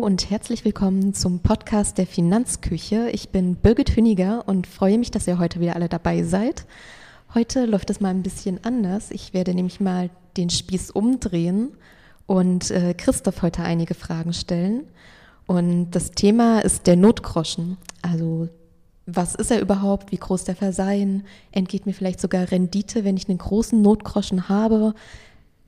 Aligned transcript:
Und 0.00 0.30
herzlich 0.30 0.64
willkommen 0.64 1.12
zum 1.12 1.40
Podcast 1.40 1.98
der 1.98 2.06
Finanzküche. 2.06 3.10
Ich 3.10 3.28
bin 3.28 3.56
Birgit 3.56 3.94
Hüniger 3.96 4.48
und 4.48 4.66
freue 4.66 4.96
mich, 4.96 5.10
dass 5.10 5.26
ihr 5.26 5.38
heute 5.38 5.60
wieder 5.60 5.76
alle 5.76 5.90
dabei 5.90 6.22
seid. 6.22 6.64
Heute 7.34 7.66
läuft 7.66 7.90
es 7.90 8.00
mal 8.00 8.08
ein 8.08 8.22
bisschen 8.22 8.64
anders. 8.64 9.10
Ich 9.10 9.34
werde 9.34 9.52
nämlich 9.52 9.78
mal 9.78 10.08
den 10.38 10.48
Spieß 10.48 10.90
umdrehen 10.92 11.72
und 12.26 12.70
äh, 12.70 12.94
Christoph 12.94 13.42
heute 13.42 13.62
einige 13.62 13.92
Fragen 13.92 14.32
stellen. 14.32 14.84
Und 15.46 15.90
das 15.90 16.12
Thema 16.12 16.60
ist 16.60 16.86
der 16.86 16.96
Notgroschen. 16.96 17.76
Also 18.00 18.48
was 19.04 19.34
ist 19.34 19.50
er 19.50 19.60
überhaupt? 19.60 20.12
Wie 20.12 20.18
groß 20.18 20.44
darf 20.44 20.62
er 20.62 20.72
sein? 20.72 21.24
Entgeht 21.52 21.84
mir 21.84 21.92
vielleicht 21.92 22.22
sogar 22.22 22.50
Rendite, 22.50 23.04
wenn 23.04 23.18
ich 23.18 23.28
einen 23.28 23.36
großen 23.36 23.82
Notgroschen 23.82 24.48
habe? 24.48 24.94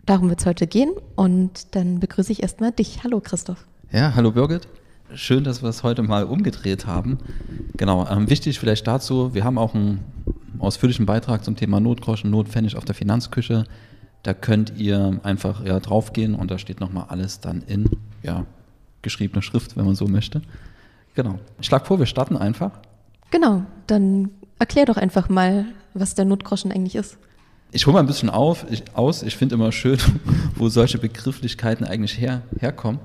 Darum 0.06 0.30
wird 0.30 0.40
es 0.40 0.46
heute 0.46 0.66
gehen. 0.66 0.92
Und 1.16 1.76
dann 1.76 2.00
begrüße 2.00 2.32
ich 2.32 2.42
erstmal 2.42 2.72
dich. 2.72 3.04
Hallo 3.04 3.20
Christoph. 3.20 3.66
Ja, 3.92 4.14
hallo 4.14 4.30
Birgit. 4.30 4.68
Schön, 5.14 5.44
dass 5.44 5.60
wir 5.60 5.68
es 5.68 5.82
heute 5.82 6.02
mal 6.02 6.24
umgedreht 6.24 6.86
haben. 6.86 7.18
Genau, 7.76 8.08
ähm, 8.08 8.30
wichtig 8.30 8.58
vielleicht 8.58 8.86
dazu, 8.86 9.34
wir 9.34 9.44
haben 9.44 9.58
auch 9.58 9.74
einen 9.74 10.02
ausführlichen 10.58 11.04
Beitrag 11.04 11.44
zum 11.44 11.56
Thema 11.56 11.78
Notgroschen, 11.78 12.30
Notpfennig 12.30 12.78
auf 12.78 12.86
der 12.86 12.94
Finanzküche. 12.94 13.64
Da 14.22 14.32
könnt 14.32 14.78
ihr 14.78 15.20
einfach 15.24 15.62
ja, 15.66 15.78
draufgehen 15.78 16.34
und 16.34 16.50
da 16.50 16.56
steht 16.56 16.80
nochmal 16.80 17.04
alles 17.08 17.40
dann 17.40 17.60
in 17.66 17.90
ja, 18.22 18.46
geschriebener 19.02 19.42
Schrift, 19.42 19.76
wenn 19.76 19.84
man 19.84 19.94
so 19.94 20.06
möchte. 20.06 20.40
Genau. 21.14 21.38
Ich 21.60 21.66
schlage 21.66 21.84
vor, 21.84 21.98
wir 21.98 22.06
starten 22.06 22.38
einfach. 22.38 22.70
Genau, 23.30 23.62
dann 23.88 24.30
erklär 24.58 24.86
doch 24.86 24.96
einfach 24.96 25.28
mal, 25.28 25.66
was 25.92 26.14
der 26.14 26.24
Notgroschen 26.24 26.72
eigentlich 26.72 26.94
ist. 26.94 27.18
Ich 27.72 27.84
hole 27.84 27.92
mal 27.92 28.00
ein 28.00 28.06
bisschen 28.06 28.30
auf, 28.30 28.64
ich, 28.70 28.84
aus. 28.94 29.22
Ich 29.22 29.36
finde 29.36 29.56
immer 29.56 29.70
schön, 29.70 29.98
wo 30.56 30.70
solche 30.70 30.96
Begrifflichkeiten 30.96 31.84
eigentlich 31.84 32.18
her, 32.18 32.40
herkommen. 32.58 32.98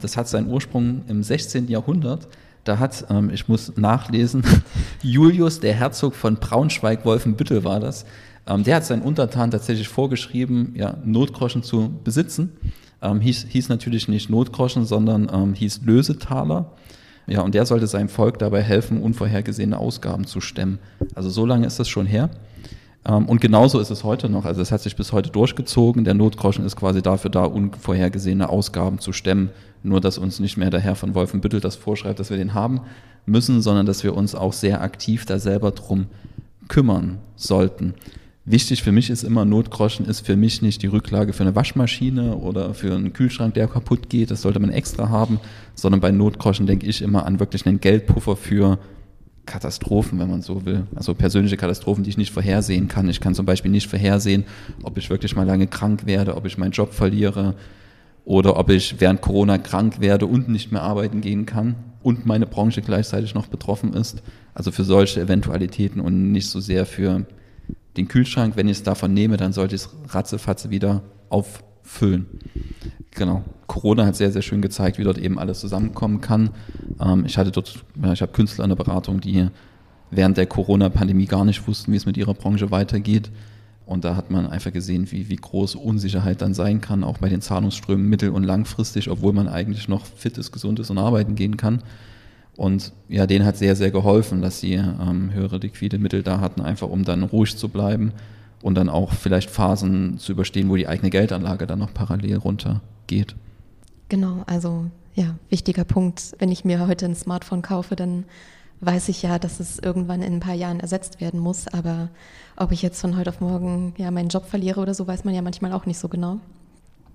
Das 0.00 0.16
hat 0.16 0.28
seinen 0.28 0.48
Ursprung 0.48 1.02
im 1.08 1.22
16. 1.22 1.68
Jahrhundert. 1.68 2.28
Da 2.64 2.78
hat, 2.78 3.06
ähm, 3.10 3.30
ich 3.30 3.48
muss 3.48 3.76
nachlesen, 3.76 4.42
Julius, 5.02 5.60
der 5.60 5.74
Herzog 5.74 6.14
von 6.14 6.36
Braunschweig-Wolfenbüttel 6.36 7.62
war 7.64 7.78
das, 7.78 8.06
ähm, 8.46 8.64
der 8.64 8.76
hat 8.76 8.84
seinen 8.84 9.02
Untertanen 9.02 9.50
tatsächlich 9.50 9.88
vorgeschrieben, 9.88 10.74
ja, 10.76 10.96
Notgroschen 11.04 11.62
zu 11.62 11.92
besitzen. 12.04 12.52
Ähm, 13.02 13.20
hieß, 13.20 13.46
hieß 13.48 13.68
natürlich 13.68 14.08
nicht 14.08 14.30
Notgroschen, 14.30 14.84
sondern 14.84 15.30
ähm, 15.32 15.54
hieß 15.54 15.82
Lösetaler. 15.84 16.72
Ja, 17.26 17.40
und 17.40 17.54
der 17.54 17.64
sollte 17.64 17.86
seinem 17.86 18.08
Volk 18.10 18.38
dabei 18.38 18.62
helfen, 18.62 19.00
unvorhergesehene 19.00 19.78
Ausgaben 19.78 20.26
zu 20.26 20.40
stemmen. 20.40 20.78
Also 21.14 21.30
so 21.30 21.46
lange 21.46 21.66
ist 21.66 21.78
das 21.78 21.88
schon 21.88 22.06
her. 22.06 22.30
Ähm, 23.06 23.26
und 23.26 23.40
genauso 23.40 23.80
ist 23.80 23.90
es 23.90 24.04
heute 24.04 24.28
noch. 24.28 24.44
Also 24.44 24.60
es 24.60 24.72
hat 24.72 24.80
sich 24.80 24.96
bis 24.96 25.12
heute 25.12 25.30
durchgezogen. 25.30 26.04
Der 26.04 26.14
Notgroschen 26.14 26.64
ist 26.64 26.76
quasi 26.76 27.02
dafür 27.02 27.30
da, 27.30 27.44
unvorhergesehene 27.44 28.48
Ausgaben 28.48 28.98
zu 28.98 29.12
stemmen. 29.12 29.50
Nur, 29.82 30.00
dass 30.00 30.18
uns 30.18 30.40
nicht 30.40 30.56
mehr 30.56 30.70
der 30.70 30.80
Herr 30.80 30.96
von 30.96 31.14
Wolfenbüttel 31.14 31.60
das 31.60 31.76
vorschreibt, 31.76 32.18
dass 32.18 32.30
wir 32.30 32.38
den 32.38 32.54
haben 32.54 32.80
müssen, 33.26 33.62
sondern 33.62 33.86
dass 33.86 34.02
wir 34.02 34.14
uns 34.14 34.34
auch 34.34 34.52
sehr 34.52 34.80
aktiv 34.80 35.26
da 35.26 35.38
selber 35.38 35.70
drum 35.70 36.06
kümmern 36.68 37.18
sollten. 37.36 37.94
Wichtig 38.46 38.82
für 38.82 38.92
mich 38.92 39.08
ist 39.08 39.22
immer, 39.22 39.46
Notgroschen 39.46 40.04
ist 40.04 40.26
für 40.26 40.36
mich 40.36 40.60
nicht 40.60 40.82
die 40.82 40.86
Rücklage 40.86 41.32
für 41.32 41.44
eine 41.44 41.56
Waschmaschine 41.56 42.36
oder 42.36 42.74
für 42.74 42.94
einen 42.94 43.14
Kühlschrank, 43.14 43.54
der 43.54 43.68
kaputt 43.68 44.10
geht. 44.10 44.30
Das 44.30 44.42
sollte 44.42 44.60
man 44.60 44.68
extra 44.68 45.08
haben, 45.08 45.40
sondern 45.74 46.02
bei 46.02 46.10
Notgroschen 46.10 46.66
denke 46.66 46.86
ich 46.86 47.00
immer 47.00 47.24
an 47.24 47.40
wirklich 47.40 47.66
einen 47.66 47.80
Geldpuffer 47.80 48.36
für 48.36 48.78
Katastrophen, 49.46 50.18
wenn 50.18 50.30
man 50.30 50.42
so 50.42 50.64
will. 50.64 50.86
Also 50.94 51.14
persönliche 51.14 51.56
Katastrophen, 51.56 52.04
die 52.04 52.10
ich 52.10 52.16
nicht 52.16 52.32
vorhersehen 52.32 52.88
kann. 52.88 53.08
Ich 53.08 53.20
kann 53.20 53.34
zum 53.34 53.46
Beispiel 53.46 53.70
nicht 53.70 53.88
vorhersehen, 53.88 54.44
ob 54.82 54.96
ich 54.98 55.10
wirklich 55.10 55.36
mal 55.36 55.46
lange 55.46 55.66
krank 55.66 56.06
werde, 56.06 56.36
ob 56.36 56.46
ich 56.46 56.58
meinen 56.58 56.72
Job 56.72 56.92
verliere 56.92 57.54
oder 58.24 58.56
ob 58.58 58.70
ich 58.70 59.00
während 59.00 59.20
Corona 59.20 59.58
krank 59.58 60.00
werde 60.00 60.26
und 60.26 60.48
nicht 60.48 60.72
mehr 60.72 60.82
arbeiten 60.82 61.20
gehen 61.20 61.46
kann 61.46 61.74
und 62.02 62.26
meine 62.26 62.46
Branche 62.46 62.82
gleichzeitig 62.82 63.34
noch 63.34 63.46
betroffen 63.46 63.92
ist. 63.92 64.22
Also 64.54 64.70
für 64.70 64.84
solche 64.84 65.20
Eventualitäten 65.20 66.00
und 66.00 66.32
nicht 66.32 66.48
so 66.48 66.60
sehr 66.60 66.86
für 66.86 67.26
den 67.96 68.08
Kühlschrank. 68.08 68.56
Wenn 68.56 68.68
ich 68.68 68.78
es 68.78 68.82
davon 68.82 69.14
nehme, 69.14 69.36
dann 69.36 69.52
sollte 69.52 69.74
ich 69.74 69.82
es 69.82 69.90
ratzefatze 70.08 70.70
wieder 70.70 71.02
auffüllen. 71.28 72.26
Genau. 73.14 73.44
Corona 73.68 74.06
hat 74.06 74.16
sehr, 74.16 74.32
sehr 74.32 74.42
schön 74.42 74.60
gezeigt, 74.60 74.98
wie 74.98 75.04
dort 75.04 75.18
eben 75.18 75.38
alles 75.38 75.60
zusammenkommen 75.60 76.20
kann. 76.20 76.50
Ähm, 77.00 77.24
ich 77.24 77.38
hatte 77.38 77.52
dort, 77.52 77.84
ja, 78.02 78.12
ich 78.12 78.22
habe 78.22 78.32
Künstler 78.32 78.64
in 78.64 78.70
der 78.70 78.76
Beratung, 78.76 79.20
die 79.20 79.48
während 80.10 80.36
der 80.36 80.46
Corona-Pandemie 80.46 81.26
gar 81.26 81.44
nicht 81.44 81.66
wussten, 81.66 81.92
wie 81.92 81.96
es 81.96 82.06
mit 82.06 82.16
ihrer 82.16 82.34
Branche 82.34 82.70
weitergeht. 82.70 83.30
Und 83.86 84.04
da 84.04 84.16
hat 84.16 84.30
man 84.30 84.46
einfach 84.46 84.72
gesehen, 84.72 85.10
wie, 85.12 85.28
wie 85.28 85.36
groß 85.36 85.74
Unsicherheit 85.76 86.40
dann 86.40 86.54
sein 86.54 86.80
kann, 86.80 87.04
auch 87.04 87.18
bei 87.18 87.28
den 87.28 87.40
Zahlungsströmen 87.40 88.08
mittel- 88.08 88.30
und 88.30 88.42
langfristig, 88.42 89.10
obwohl 89.10 89.32
man 89.32 89.48
eigentlich 89.48 89.88
noch 89.88 90.06
fit 90.06 90.38
ist, 90.38 90.52
gesund 90.52 90.80
ist 90.80 90.90
und 90.90 90.98
arbeiten 90.98 91.34
gehen 91.34 91.56
kann. 91.56 91.82
Und 92.56 92.92
ja, 93.08 93.26
denen 93.26 93.44
hat 93.44 93.56
sehr, 93.56 93.76
sehr 93.76 93.90
geholfen, 93.90 94.40
dass 94.40 94.60
sie 94.60 94.74
ähm, 94.74 95.32
höhere 95.32 95.58
liquide 95.58 95.98
Mittel 95.98 96.22
da 96.22 96.40
hatten, 96.40 96.62
einfach 96.62 96.88
um 96.88 97.04
dann 97.04 97.22
ruhig 97.22 97.56
zu 97.56 97.68
bleiben 97.68 98.12
und 98.62 98.76
dann 98.76 98.88
auch 98.88 99.12
vielleicht 99.12 99.50
Phasen 99.50 100.18
zu 100.18 100.32
überstehen, 100.32 100.70
wo 100.70 100.76
die 100.76 100.88
eigene 100.88 101.10
Geldanlage 101.10 101.66
dann 101.66 101.80
noch 101.80 101.92
parallel 101.92 102.38
runtergeht. 103.04 103.36
Genau, 104.08 104.42
also 104.46 104.86
ja, 105.14 105.36
wichtiger 105.48 105.84
Punkt. 105.84 106.34
Wenn 106.38 106.50
ich 106.50 106.64
mir 106.64 106.86
heute 106.86 107.06
ein 107.06 107.14
Smartphone 107.14 107.62
kaufe, 107.62 107.96
dann 107.96 108.24
weiß 108.80 109.08
ich 109.08 109.22
ja, 109.22 109.38
dass 109.38 109.60
es 109.60 109.78
irgendwann 109.78 110.22
in 110.22 110.34
ein 110.34 110.40
paar 110.40 110.54
Jahren 110.54 110.80
ersetzt 110.80 111.20
werden 111.20 111.40
muss. 111.40 111.68
Aber 111.68 112.10
ob 112.56 112.72
ich 112.72 112.82
jetzt 112.82 113.00
von 113.00 113.16
heute 113.16 113.30
auf 113.30 113.40
morgen 113.40 113.94
ja 113.96 114.10
meinen 114.10 114.28
Job 114.28 114.46
verliere 114.46 114.80
oder 114.80 114.94
so, 114.94 115.06
weiß 115.06 115.24
man 115.24 115.34
ja 115.34 115.42
manchmal 115.42 115.72
auch 115.72 115.86
nicht 115.86 115.98
so 115.98 116.08
genau. 116.08 116.40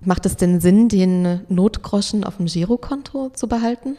Macht 0.01 0.25
es 0.25 0.37
denn 0.37 0.61
Sinn, 0.61 0.87
den 0.87 1.41
Notgroschen 1.49 2.23
auf 2.23 2.37
dem 2.37 2.45
Girokonto 2.45 3.31
zu 3.31 3.47
behalten? 3.47 3.97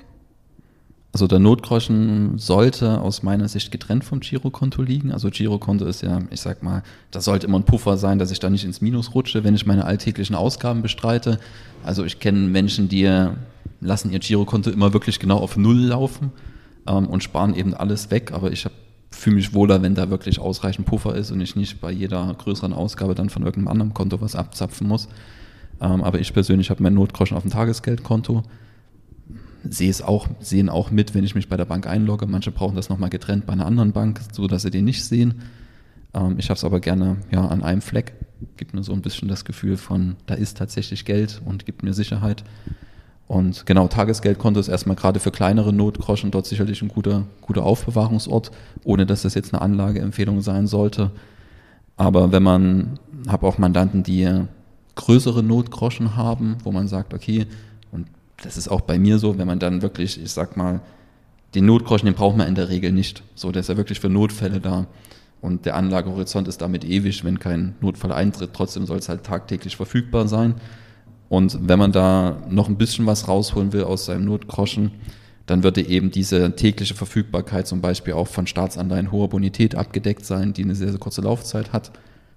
Also 1.13 1.27
der 1.27 1.41
Notgroschen 1.41 2.39
sollte 2.39 3.01
aus 3.01 3.25
meiner 3.25 3.49
Sicht 3.49 3.73
getrennt 3.73 4.05
vom 4.05 4.21
Girokonto 4.21 4.81
liegen. 4.83 5.11
Also 5.11 5.29
Girokonto 5.31 5.85
ist 5.87 6.03
ja, 6.03 6.21
ich 6.31 6.41
sag 6.41 6.63
mal, 6.63 6.85
da 7.11 7.21
sollte 7.21 7.49
immer 7.49 7.59
ein 7.59 7.65
Puffer 7.65 7.97
sein, 7.97 8.21
dass 8.21 8.31
ich 8.31 8.39
da 8.39 8.49
nicht 8.49 8.65
ins 8.65 8.81
Minus 8.81 9.13
rutsche, 9.13 9.43
wenn 9.43 9.57
ich 9.57 9.67
meine 9.67 9.87
alltäglichen 9.87 10.37
Ausgaben 10.37 10.83
bestreite. 10.83 11.41
Also 11.83 12.05
ich 12.05 12.21
kenne 12.21 12.39
Menschen, 12.49 12.89
die 12.89 13.29
lassen 13.81 14.13
ihr 14.13 14.21
Girokonto 14.21 14.71
immer 14.71 14.93
wirklich 14.93 15.19
genau 15.19 15.39
auf 15.39 15.57
Null 15.57 15.81
laufen 15.81 16.31
ähm, 16.87 17.07
und 17.07 17.25
sparen 17.25 17.55
eben 17.55 17.75
alles 17.75 18.13
weg. 18.13 18.31
Aber 18.33 18.53
ich 18.53 18.69
fühle 19.11 19.37
mich 19.37 19.53
wohler, 19.53 19.83
wenn 19.83 19.97
da 19.97 20.11
wirklich 20.11 20.39
ausreichend 20.39 20.87
Puffer 20.87 21.17
ist 21.17 21.33
und 21.33 21.41
ich 21.41 21.57
nicht 21.57 21.81
bei 21.81 21.91
jeder 21.91 22.33
größeren 22.33 22.73
Ausgabe 22.73 23.17
dann 23.17 23.31
von 23.31 23.43
irgendeinem 23.43 23.73
anderen 23.73 23.95
Konto 23.95 24.21
was 24.21 24.37
abzapfen 24.37 24.87
muss. 24.87 25.09
Ähm, 25.81 26.05
aber 26.05 26.21
ich 26.21 26.33
persönlich 26.33 26.71
habe 26.71 26.85
mein 26.85 26.95
Notgroschen 26.95 27.37
auf 27.37 27.43
dem 27.43 27.51
Tagesgeldkonto 27.51 28.45
sehe 29.69 29.91
es 29.91 30.03
auch, 30.03 30.29
sehen 30.41 30.69
auch 30.69 30.91
mit, 30.91 31.15
wenn 31.15 31.25
ich 31.25 31.35
mich 31.35 31.49
bei 31.49 31.57
der 31.57 31.65
Bank 31.65 31.87
einlogge. 31.87 32.27
Manche 32.27 32.51
brauchen 32.51 32.77
das 32.77 32.89
nochmal 32.89 33.11
getrennt 33.11 33.47
bei 33.47 33.53
einer 33.53 33.67
anderen 33.67 33.93
Bank, 33.93 34.21
so 34.33 34.47
dass 34.47 34.63
sie 34.63 34.71
den 34.71 34.85
nicht 34.85 35.05
sehen. 35.05 35.43
Ähm, 36.15 36.37
ich 36.39 36.51
habe 36.51 36.57
es 36.57 36.65
aber 36.65 36.81
gerne 36.81 37.17
ja, 37.31 37.47
an 37.47 37.63
einem 37.63 37.83
Fleck. 37.83 38.15
Gibt 38.57 38.75
mir 38.75 38.83
so 38.83 38.93
ein 38.93 39.03
bisschen 39.03 39.29
das 39.29 39.45
Gefühl 39.45 39.77
von, 39.77 40.17
da 40.27 40.35
ist 40.35 40.57
tatsächlich 40.57 41.05
Geld 41.05 41.43
und 41.45 41.67
gibt 41.67 41.83
mir 41.83 41.93
Sicherheit. 41.93 42.45
Und 43.27 43.65
genau, 43.65 43.87
Tagesgeldkonto 43.87 44.59
ist 44.59 44.69
erstmal 44.69 44.97
gerade 44.97 45.21
für 45.21 45.31
kleinere 45.31 45.73
Notgroschen 45.73 46.33
dort 46.33 46.47
sicherlich 46.47 46.83
ein 46.83 46.89
guter, 46.89 47.27
guter 47.43 47.65
Aufbewahrungsort, 47.65 48.51
ohne 48.83 49.07
dass 49.07 49.23
das 49.23 49.35
jetzt 49.35 49.55
eine 49.55 49.63
Anlageempfehlung 49.63 50.41
sein 50.41 50.67
sollte. 50.67 51.13
Aber 51.97 52.33
wenn 52.33 52.43
man, 52.43 52.99
habe 53.29 53.47
auch 53.47 53.59
Mandanten, 53.59 54.03
die 54.03 54.29
größere 54.97 55.43
Notgroschen 55.43 56.17
haben, 56.17 56.57
wo 56.65 56.73
man 56.73 56.89
sagt, 56.89 57.15
okay, 57.15 57.47
das 58.43 58.57
ist 58.57 58.69
auch 58.69 58.81
bei 58.81 58.99
mir 58.99 59.19
so, 59.19 59.39
wenn 59.39 59.47
man 59.47 59.59
dann 59.59 59.83
wirklich, 59.83 60.21
ich 60.21 60.33
sag 60.33 60.57
mal, 60.57 60.81
den 61.55 61.67
Notgroschen, 61.67 62.07
den 62.07 62.15
braucht 62.15 62.37
man 62.37 62.49
in 62.49 62.55
der 62.55 62.69
Regel 62.69 62.93
nicht. 62.93 63.23
So, 63.35 63.51
der 63.51 63.61
ist 63.61 63.69
ja 63.69 63.77
wirklich 63.77 64.01
für 64.01 64.09
Notfälle 64.09 64.61
da. 64.61 64.87
Und 65.41 65.67
der 65.67 65.77
Anlagehorizont 65.77 66.49
ist 66.49 66.61
damit 66.61 66.85
ewig, 66.85 67.25
wenn 67.25 67.39
kein 67.39 67.75
Notfall 67.81 68.13
eintritt. 68.13 68.51
Trotzdem 68.53 68.87
soll 68.87 68.99
es 68.99 69.09
halt 69.09 69.25
tagtäglich 69.25 69.77
verfügbar 69.77 70.29
sein. 70.29 70.55
Und 71.29 71.59
wenn 71.63 71.79
man 71.79 71.93
da 71.93 72.43
noch 72.51 72.69
ein 72.69 72.77
bisschen 72.77 73.07
was 73.07 73.29
rausholen 73.29 73.73
will 73.73 73.85
aus 73.85 74.05
seinem 74.05 74.25
Notgroschen, 74.27 74.91
dann 75.47 75.63
würde 75.63 75.83
eben 75.83 76.11
diese 76.11 76.55
tägliche 76.55 76.95
Verfügbarkeit 76.95 77.67
zum 77.67 77.81
Beispiel 77.81 78.15
auch 78.15 78.29
von 78.29 78.47
Staatsanleihen 78.47 79.11
hoher 79.11 79.29
Bonität 79.29 79.75
abgedeckt 79.75 80.25
sein, 80.25 80.53
die 80.53 80.63
eine 80.63 80.75
sehr, 80.75 80.91
sehr 80.91 81.01
kurze 81.01 81.23
Laufzeit 81.23 81.73
hat. 81.73 81.91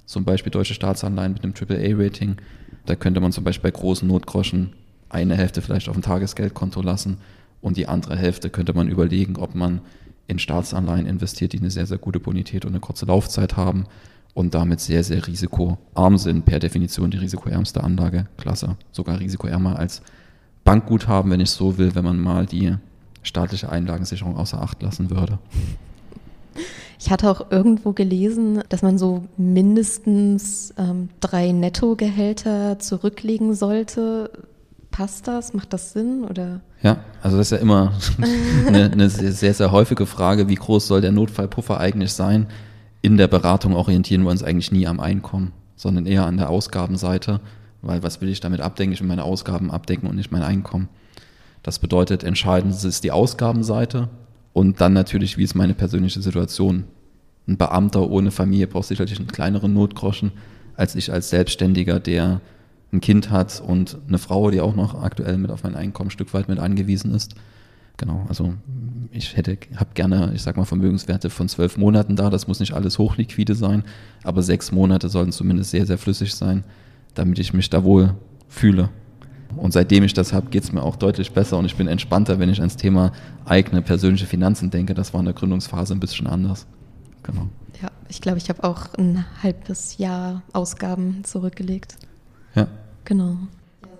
Zum 0.06 0.24
Beispiel 0.26 0.52
deutsche 0.52 0.74
Staatsanleihen 0.74 1.34
mit 1.34 1.44
einem 1.44 1.54
AAA-Rating. 1.54 2.38
Da 2.86 2.96
könnte 2.96 3.20
man 3.20 3.32
zum 3.32 3.44
Beispiel 3.44 3.72
bei 3.72 3.78
großen 3.78 4.08
Notgroschen 4.08 4.74
eine 5.14 5.36
Hälfte 5.36 5.62
vielleicht 5.62 5.90
auf 5.90 5.96
ein 5.96 6.02
Tagesgeldkonto 6.02 6.82
lassen 6.82 7.18
und 7.62 7.78
die 7.78 7.88
andere 7.88 8.18
Hälfte 8.18 8.50
könnte 8.50 8.74
man 8.74 8.88
überlegen, 8.88 9.38
ob 9.38 9.56
man 9.56 9.82
in 10.28 10.40
Staatsanleihen 10.40 11.06
investiert, 11.06 11.54
die 11.54 11.60
eine 11.60 11.72
sehr, 11.72 11.86
sehr 11.86 11.98
gute 11.98 12.20
Bonität 12.20 12.66
und 12.66 12.72
eine 12.72 12.80
kurze 12.80 13.06
Laufzeit 13.06 13.58
haben 13.58 13.86
und 14.34 14.54
damit 14.54 14.80
sehr, 14.80 15.04
sehr 15.04 15.26
risikoarm 15.28 16.18
sind. 16.18 16.46
Per 16.46 16.60
Definition 16.60 17.12
die 17.12 17.18
risikoärmste 17.18 17.84
Anlageklasse. 17.84 18.78
Sogar 18.92 19.20
risikoärmer 19.20 19.78
als 19.78 20.02
Bankguthaben, 20.64 21.32
wenn 21.32 21.40
ich 21.40 21.52
so 21.52 21.78
will, 21.78 21.94
wenn 21.96 22.06
man 22.06 22.20
mal 22.20 22.46
die 22.46 22.76
staatliche 23.22 23.70
Einlagensicherung 23.70 24.38
außer 24.38 24.62
Acht 24.62 24.82
lassen 24.82 25.10
würde. 25.10 25.40
Ich 27.00 27.12
hatte 27.12 27.30
auch 27.30 27.52
irgendwo 27.52 27.92
gelesen, 27.92 28.64
dass 28.70 28.82
man 28.82 28.98
so 28.98 29.26
mindestens 29.38 30.74
ähm, 30.78 31.10
drei 31.20 31.52
Nettogehälter 31.52 32.80
zurücklegen 32.80 33.54
sollte, 33.54 34.32
passt 34.94 35.28
das? 35.28 35.54
Macht 35.54 35.74
das 35.74 35.92
Sinn? 35.92 36.24
Oder? 36.24 36.62
Ja, 36.82 37.04
also 37.22 37.36
das 37.36 37.48
ist 37.48 37.52
ja 37.52 37.58
immer 37.58 37.92
eine, 38.68 38.90
eine 38.90 39.10
sehr, 39.10 39.54
sehr 39.54 39.72
häufige 39.72 40.06
Frage, 40.06 40.48
wie 40.48 40.56
groß 40.56 40.88
soll 40.88 41.02
der 41.02 41.12
Notfallpuffer 41.12 41.80
eigentlich 41.80 42.14
sein? 42.14 42.48
In 43.02 43.18
der 43.18 43.28
Beratung 43.28 43.76
orientieren 43.76 44.24
wir 44.24 44.30
uns 44.30 44.44
eigentlich 44.44 44.72
nie 44.72 44.88
am 44.88 45.02
Einkommen, 45.02 45.52
sondern 45.76 46.06
eher 46.06 46.26
an 46.26 46.38
der 46.38 46.50
Ausgabenseite, 46.50 47.42
weil 47.82 48.04
was 48.04 48.22
will 48.22 48.30
ich 48.30 48.40
damit 48.40 48.62
abdecken? 48.62 48.94
Ich 48.94 49.02
will 49.02 49.08
meine 49.08 49.26
Ausgaben 49.26 49.72
abdecken 49.72 50.08
und 50.08 50.16
nicht 50.16 50.32
mein 50.32 50.44
Einkommen. 50.44 50.88
Das 51.64 51.80
bedeutet, 51.80 52.24
entscheidend 52.24 52.82
ist 52.82 53.04
die 53.04 53.12
Ausgabenseite 53.12 54.10
und 54.54 54.80
dann 54.80 54.94
natürlich, 54.94 55.38
wie 55.38 55.44
ist 55.44 55.56
meine 55.56 55.74
persönliche 55.74 56.22
Situation. 56.22 56.86
Ein 57.48 57.58
Beamter 57.58 58.10
ohne 58.10 58.32
Familie 58.32 58.68
braucht 58.68 58.88
sicherlich 58.88 59.18
einen 59.18 59.28
kleineren 59.28 59.74
Notgroschen 59.74 60.32
als 60.76 60.96
ich 60.96 61.12
als 61.12 61.30
Selbstständiger, 61.30 62.00
der 62.00 62.42
ein 62.94 63.02
Kind 63.02 63.32
hat 63.32 63.62
und 63.66 63.98
eine 64.08 64.20
Frau, 64.20 64.52
die 64.52 64.62
auch 64.62 64.76
noch 64.76 65.02
aktuell 65.02 65.38
mit 65.38 65.52
auf 65.52 65.64
mein 65.64 65.76
Einkommen 65.76 66.08
ein 66.08 66.12
Stück 66.12 66.34
weit 66.34 66.48
mit 66.48 66.60
angewiesen 66.60 67.14
ist. 67.14 67.36
Genau, 67.98 68.26
also 68.28 68.54
ich 69.12 69.36
hätte, 69.36 69.58
habe 69.76 69.92
gerne, 69.94 70.32
ich 70.34 70.42
sag 70.42 70.58
mal, 70.58 70.66
Vermögenswerte 70.66 71.30
von 71.30 71.48
zwölf 71.48 71.78
Monaten 71.78 72.16
da. 72.16 72.30
Das 72.30 72.48
muss 72.48 72.60
nicht 72.60 72.74
alles 72.74 72.98
hochliquide 72.98 73.56
sein, 73.56 73.84
aber 74.24 74.42
sechs 74.42 74.72
Monate 74.72 75.10
sollten 75.10 75.32
zumindest 75.32 75.72
sehr, 75.72 75.86
sehr 75.86 75.98
flüssig 75.98 76.34
sein, 76.34 76.64
damit 77.14 77.40
ich 77.40 77.54
mich 77.54 77.70
da 77.70 77.84
wohl 77.84 78.16
fühle. 78.48 78.90
Und 79.56 79.72
seitdem 79.72 80.04
ich 80.04 80.14
das 80.14 80.34
habe, 80.34 80.50
geht 80.50 80.64
es 80.64 80.72
mir 80.72 80.82
auch 80.82 80.96
deutlich 80.96 81.32
besser 81.32 81.60
und 81.60 81.66
ich 81.66 81.76
bin 81.76 81.88
entspannter, 81.88 82.40
wenn 82.40 82.50
ich 82.50 82.60
ans 82.60 82.76
Thema 82.76 83.12
eigene 83.46 83.84
persönliche 83.84 84.26
Finanzen 84.26 84.72
denke. 84.72 84.96
Das 84.96 85.14
war 85.14 85.20
in 85.20 85.26
der 85.26 85.36
Gründungsphase 85.36 85.94
ein 85.94 86.00
bisschen 86.00 86.26
anders. 86.26 86.66
Genau. 87.22 87.48
Ja, 87.82 87.90
ich 88.10 88.22
glaube, 88.22 88.40
ich 88.40 88.50
habe 88.50 88.64
auch 88.64 88.94
ein 88.96 89.26
halbes 89.44 89.98
Jahr 90.00 90.42
Ausgaben 90.54 91.24
zurückgelegt. 91.24 91.98
Ja. 92.56 92.68
Genau. 93.06 93.38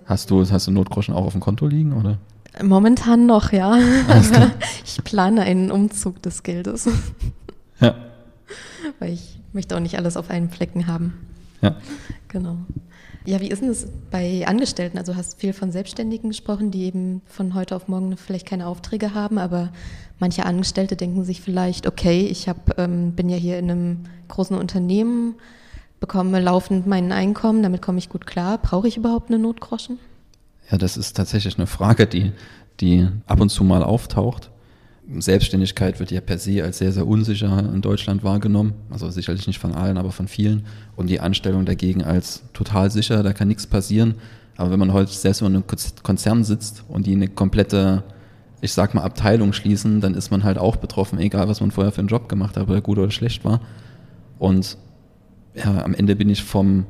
Hast 0.06 0.30
du, 0.30 0.48
hast 0.48 0.66
du 0.66 0.70
Notgroschen 0.70 1.14
auch 1.14 1.24
auf 1.24 1.32
dem 1.32 1.40
Konto 1.40 1.66
liegen, 1.66 1.92
oder? 1.92 2.18
Momentan 2.62 3.26
noch, 3.26 3.52
ja. 3.52 3.76
ich 4.84 5.02
plane 5.02 5.42
einen 5.42 5.70
Umzug 5.70 6.22
des 6.22 6.42
Geldes. 6.42 6.88
Ja. 7.80 7.96
Weil 9.00 9.12
ich 9.14 9.40
möchte 9.52 9.74
auch 9.74 9.80
nicht 9.80 9.98
alles 9.98 10.16
auf 10.16 10.30
einen 10.30 10.48
Flecken 10.48 10.86
haben. 10.86 11.26
Ja. 11.60 11.74
Genau. 12.28 12.56
Ja, 13.26 13.40
wie 13.40 13.48
ist 13.48 13.62
denn 13.62 13.68
es 13.68 13.88
bei 14.12 14.46
Angestellten? 14.46 14.96
Also 14.96 15.12
du 15.12 15.18
hast 15.18 15.40
viel 15.40 15.52
von 15.52 15.72
Selbstständigen 15.72 16.30
gesprochen, 16.30 16.70
die 16.70 16.84
eben 16.84 17.20
von 17.26 17.54
heute 17.54 17.74
auf 17.74 17.88
morgen 17.88 18.16
vielleicht 18.16 18.46
keine 18.46 18.68
Aufträge 18.68 19.12
haben, 19.12 19.38
aber 19.38 19.72
manche 20.20 20.46
Angestellte 20.46 20.94
denken 20.94 21.24
sich 21.24 21.40
vielleicht, 21.40 21.86
okay, 21.86 22.26
ich 22.26 22.48
hab, 22.48 22.78
ähm, 22.78 23.12
bin 23.12 23.28
ja 23.28 23.36
hier 23.36 23.58
in 23.58 23.70
einem 23.70 23.98
großen 24.28 24.56
Unternehmen, 24.56 25.34
bekomme 26.04 26.38
laufend 26.38 26.86
mein 26.86 27.12
Einkommen, 27.12 27.62
damit 27.62 27.80
komme 27.80 27.96
ich 27.96 28.10
gut 28.10 28.26
klar. 28.26 28.58
Brauche 28.58 28.86
ich 28.86 28.98
überhaupt 28.98 29.30
eine 29.30 29.38
Notgroschen? 29.38 29.98
Ja, 30.70 30.76
das 30.76 30.98
ist 30.98 31.16
tatsächlich 31.16 31.56
eine 31.56 31.66
Frage, 31.66 32.06
die, 32.06 32.32
die 32.80 33.08
ab 33.26 33.40
und 33.40 33.48
zu 33.48 33.64
mal 33.64 33.82
auftaucht. 33.82 34.50
Selbstständigkeit 35.18 36.00
wird 36.00 36.10
ja 36.10 36.20
per 36.20 36.36
se 36.36 36.62
als 36.62 36.76
sehr, 36.76 36.92
sehr 36.92 37.06
unsicher 37.06 37.58
in 37.72 37.80
Deutschland 37.80 38.22
wahrgenommen. 38.22 38.74
Also 38.90 39.08
sicherlich 39.08 39.46
nicht 39.46 39.58
von 39.58 39.72
allen, 39.72 39.96
aber 39.96 40.12
von 40.12 40.28
vielen. 40.28 40.66
Und 40.94 41.08
die 41.08 41.20
Anstellung 41.20 41.64
dagegen 41.64 42.04
als 42.04 42.42
total 42.52 42.90
sicher, 42.90 43.22
da 43.22 43.32
kann 43.32 43.48
nichts 43.48 43.66
passieren. 43.66 44.16
Aber 44.58 44.70
wenn 44.70 44.78
man 44.78 44.92
heute 44.92 45.10
selbst 45.10 45.40
in 45.40 45.46
einem 45.46 45.64
Konzern 46.02 46.44
sitzt 46.44 46.84
und 46.86 47.06
die 47.06 47.14
eine 47.14 47.28
komplette, 47.28 48.02
ich 48.60 48.74
sag 48.74 48.94
mal, 48.94 49.04
Abteilung 49.04 49.54
schließen, 49.54 50.02
dann 50.02 50.12
ist 50.12 50.30
man 50.30 50.44
halt 50.44 50.58
auch 50.58 50.76
betroffen, 50.76 51.18
egal 51.18 51.48
was 51.48 51.62
man 51.62 51.70
vorher 51.70 51.92
für 51.92 52.00
einen 52.00 52.08
Job 52.08 52.28
gemacht 52.28 52.58
hat, 52.58 52.64
ob 52.64 52.68
er 52.68 52.82
gut 52.82 52.98
oder 52.98 53.10
schlecht 53.10 53.42
war. 53.46 53.62
Und 54.38 54.76
ja, 55.54 55.84
am 55.84 55.94
Ende 55.94 56.16
bin 56.16 56.28
ich 56.28 56.42
vom, 56.42 56.86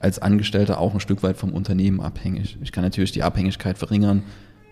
als 0.00 0.18
Angestellter 0.18 0.78
auch 0.78 0.94
ein 0.94 1.00
Stück 1.00 1.22
weit 1.22 1.36
vom 1.36 1.52
Unternehmen 1.52 2.00
abhängig. 2.00 2.56
Ich 2.62 2.72
kann 2.72 2.84
natürlich 2.84 3.12
die 3.12 3.22
Abhängigkeit 3.22 3.78
verringern, 3.78 4.22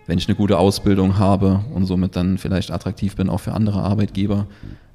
wenn 0.07 0.19
ich 0.19 0.29
eine 0.29 0.37
gute 0.37 0.59
Ausbildung 0.59 1.19
habe 1.19 1.65
und 1.73 1.87
somit 1.87 2.17
dann 2.17 2.39
vielleicht 2.39 2.71
attraktiv 2.71 3.17
bin 3.17 3.29
auch 3.29 3.41
für 3.41 3.53
andere 3.53 3.83
Arbeitgeber. 3.83 4.47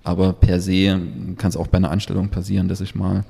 Aber 0.04 0.34
per 0.34 0.60
se 0.62 1.00
kann 1.38 1.50
es 1.50 1.58
auch 1.58 1.68
bei 1.68 1.78
einer 1.78 1.92
Anstellung 1.92 2.30
passieren, 2.30 2.68
dass 2.68 2.82
ich 2.82 2.96
mal 2.96 3.26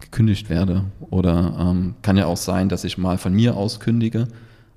gekündigt 0.00 0.48
werde. 0.50 0.84
Oder 1.10 1.56
ähm, 1.58 1.94
kann 2.02 2.16
ja 2.16 2.26
auch 2.26 2.36
sein, 2.36 2.68
dass 2.68 2.84
ich 2.84 2.98
mal 2.98 3.18
von 3.18 3.34
mir 3.34 3.56
aus 3.56 3.80
kündige, 3.80 4.28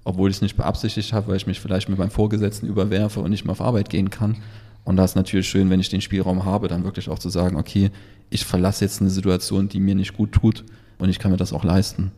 obwohl 0.04 0.30
ich 0.30 0.38
es 0.38 0.42
nicht 0.42 0.58
beabsichtigt 0.58 1.14
habe, 1.14 1.28
weil 1.28 1.38
ich 1.38 1.48
mich 1.48 1.60
vielleicht 1.60 1.90
mit 1.90 2.00
meinem 2.00 2.10
Vorgesetzten 2.10 2.68
überwerfe 2.68 3.20
und 3.20 3.30
nicht 3.30 3.46
mehr 3.46 3.52
auf 3.52 3.62
Arbeit 3.62 3.90
gehen 3.90 4.10
kann. 4.10 4.38
Und 4.84 4.96
da 4.96 5.06
ist 5.06 5.16
natürlich 5.16 5.48
schön, 5.48 5.70
wenn 5.70 5.80
ich 5.80 5.90
den 5.90 6.02
Spielraum 6.02 6.46
habe, 6.46 6.68
dann 6.68 6.84
wirklich 6.84 7.10
auch 7.10 7.20
zu 7.20 7.30
sagen, 7.30 7.58
okay, 7.58 7.92
ich 8.30 8.46
verlasse 8.46 8.86
jetzt 8.86 9.02
eine 9.02 9.10
Situation, 9.10 9.70
die 9.70 9.80
mir 9.80 9.96
nicht 9.96 10.16
gut 10.16 10.32
tut 10.32 10.64
und 10.98 11.10
ich 11.10 11.20
kann 11.20 11.32
mir 11.32 11.38
das 11.38 11.54
auch 11.54 11.64
leisten. 11.64 12.12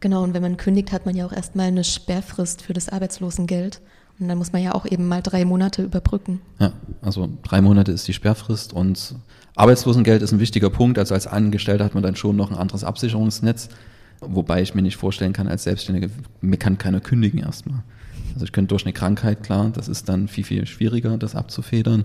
Genau, 0.00 0.22
und 0.24 0.34
wenn 0.34 0.42
man 0.42 0.56
kündigt, 0.56 0.90
hat 0.92 1.06
man 1.06 1.14
ja 1.14 1.24
auch 1.24 1.32
erstmal 1.32 1.68
eine 1.68 1.84
Sperrfrist 1.84 2.62
für 2.62 2.72
das 2.72 2.88
Arbeitslosengeld. 2.88 3.80
Und 4.18 4.28
dann 4.28 4.38
muss 4.38 4.52
man 4.52 4.62
ja 4.62 4.74
auch 4.74 4.84
eben 4.84 5.08
mal 5.08 5.22
drei 5.22 5.44
Monate 5.44 5.82
überbrücken. 5.82 6.40
Ja, 6.58 6.72
also 7.00 7.28
drei 7.42 7.60
Monate 7.60 7.92
ist 7.92 8.06
die 8.06 8.12
Sperrfrist 8.12 8.72
und 8.72 9.14
Arbeitslosengeld 9.56 10.22
ist 10.22 10.32
ein 10.32 10.40
wichtiger 10.40 10.70
Punkt. 10.70 10.98
Also 10.98 11.14
als 11.14 11.26
Angestellter 11.26 11.84
hat 11.84 11.94
man 11.94 12.02
dann 12.02 12.16
schon 12.16 12.36
noch 12.36 12.50
ein 12.50 12.56
anderes 12.56 12.84
Absicherungsnetz, 12.84 13.68
wobei 14.20 14.62
ich 14.62 14.74
mir 14.74 14.82
nicht 14.82 14.96
vorstellen 14.96 15.32
kann, 15.32 15.48
als 15.48 15.64
Selbstständiger, 15.64 16.08
mir 16.40 16.56
kann 16.56 16.78
keiner 16.78 17.00
kündigen 17.00 17.40
erstmal. 17.40 17.82
Also 18.32 18.44
ich 18.44 18.52
könnte 18.52 18.68
durch 18.68 18.84
eine 18.84 18.92
Krankheit, 18.92 19.42
klar, 19.42 19.70
das 19.74 19.88
ist 19.88 20.08
dann 20.08 20.28
viel, 20.28 20.44
viel 20.44 20.66
schwieriger, 20.66 21.18
das 21.18 21.34
abzufedern. 21.34 22.04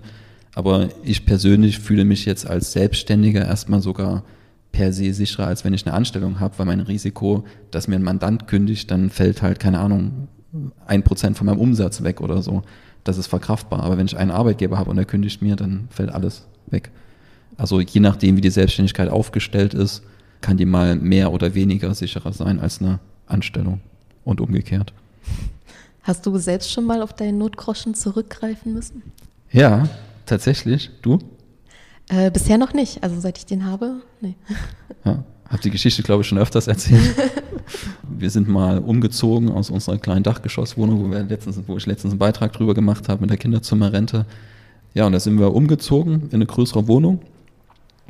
Aber 0.54 0.88
ich 1.02 1.24
persönlich 1.26 1.78
fühle 1.78 2.04
mich 2.04 2.24
jetzt 2.24 2.46
als 2.46 2.72
Selbstständiger 2.72 3.46
erstmal 3.46 3.80
sogar 3.80 4.24
per 4.72 4.92
se 4.92 5.12
sicherer, 5.12 5.46
als 5.46 5.64
wenn 5.64 5.74
ich 5.74 5.86
eine 5.86 5.94
Anstellung 5.94 6.40
habe, 6.40 6.58
weil 6.58 6.66
mein 6.66 6.80
Risiko, 6.80 7.44
dass 7.70 7.88
mir 7.88 7.96
ein 7.96 8.02
Mandant 8.02 8.46
kündigt, 8.46 8.90
dann 8.90 9.10
fällt 9.10 9.42
halt, 9.42 9.60
keine 9.60 9.80
Ahnung, 9.80 10.28
ein 10.86 11.02
Prozent 11.02 11.36
von 11.36 11.46
meinem 11.46 11.58
Umsatz 11.60 12.02
weg 12.02 12.20
oder 12.20 12.42
so. 12.42 12.62
Das 13.04 13.18
ist 13.18 13.26
verkraftbar. 13.26 13.82
Aber 13.82 13.96
wenn 13.96 14.06
ich 14.06 14.16
einen 14.16 14.30
Arbeitgeber 14.30 14.78
habe 14.78 14.90
und 14.90 14.98
er 14.98 15.04
kündigt 15.04 15.42
mir, 15.42 15.56
dann 15.56 15.88
fällt 15.90 16.10
alles 16.10 16.46
weg. 16.66 16.90
Also 17.56 17.80
je 17.80 18.00
nachdem, 18.00 18.36
wie 18.36 18.40
die 18.40 18.50
Selbstständigkeit 18.50 19.08
aufgestellt 19.08 19.74
ist, 19.74 20.02
kann 20.40 20.56
die 20.56 20.66
mal 20.66 20.96
mehr 20.96 21.32
oder 21.32 21.54
weniger 21.54 21.94
sicherer 21.94 22.32
sein 22.32 22.60
als 22.60 22.80
eine 22.80 23.00
Anstellung 23.26 23.80
und 24.24 24.40
umgekehrt. 24.40 24.92
Hast 26.08 26.24
du 26.24 26.38
selbst 26.38 26.72
schon 26.72 26.86
mal 26.86 27.02
auf 27.02 27.12
deinen 27.12 27.36
Notgroschen 27.36 27.92
zurückgreifen 27.92 28.72
müssen? 28.72 29.02
Ja, 29.52 29.86
tatsächlich. 30.24 30.88
Du? 31.02 31.18
Äh, 32.08 32.30
bisher 32.30 32.56
noch 32.56 32.72
nicht. 32.72 33.02
Also 33.02 33.20
seit 33.20 33.36
ich 33.36 33.44
den 33.44 33.66
habe, 33.66 33.96
nee. 34.22 34.34
Ja, 35.04 35.22
habe 35.50 35.62
die 35.62 35.68
Geschichte, 35.68 36.02
glaube 36.02 36.22
ich, 36.22 36.28
schon 36.28 36.38
öfters 36.38 36.66
erzählt. 36.66 37.14
wir 38.08 38.30
sind 38.30 38.48
mal 38.48 38.78
umgezogen 38.78 39.50
aus 39.50 39.68
unserer 39.68 39.98
kleinen 39.98 40.22
Dachgeschosswohnung, 40.22 41.04
wo, 41.04 41.10
wir 41.10 41.24
letztens, 41.24 41.60
wo 41.66 41.76
ich 41.76 41.84
letztens 41.84 42.12
einen 42.12 42.18
Beitrag 42.18 42.54
drüber 42.54 42.72
gemacht 42.72 43.10
habe 43.10 43.20
mit 43.20 43.28
der 43.28 43.36
Kinderzimmerrente. 43.36 44.24
Ja, 44.94 45.04
und 45.04 45.12
da 45.12 45.20
sind 45.20 45.38
wir 45.38 45.54
umgezogen 45.54 46.28
in 46.30 46.36
eine 46.36 46.46
größere 46.46 46.88
Wohnung. 46.88 47.20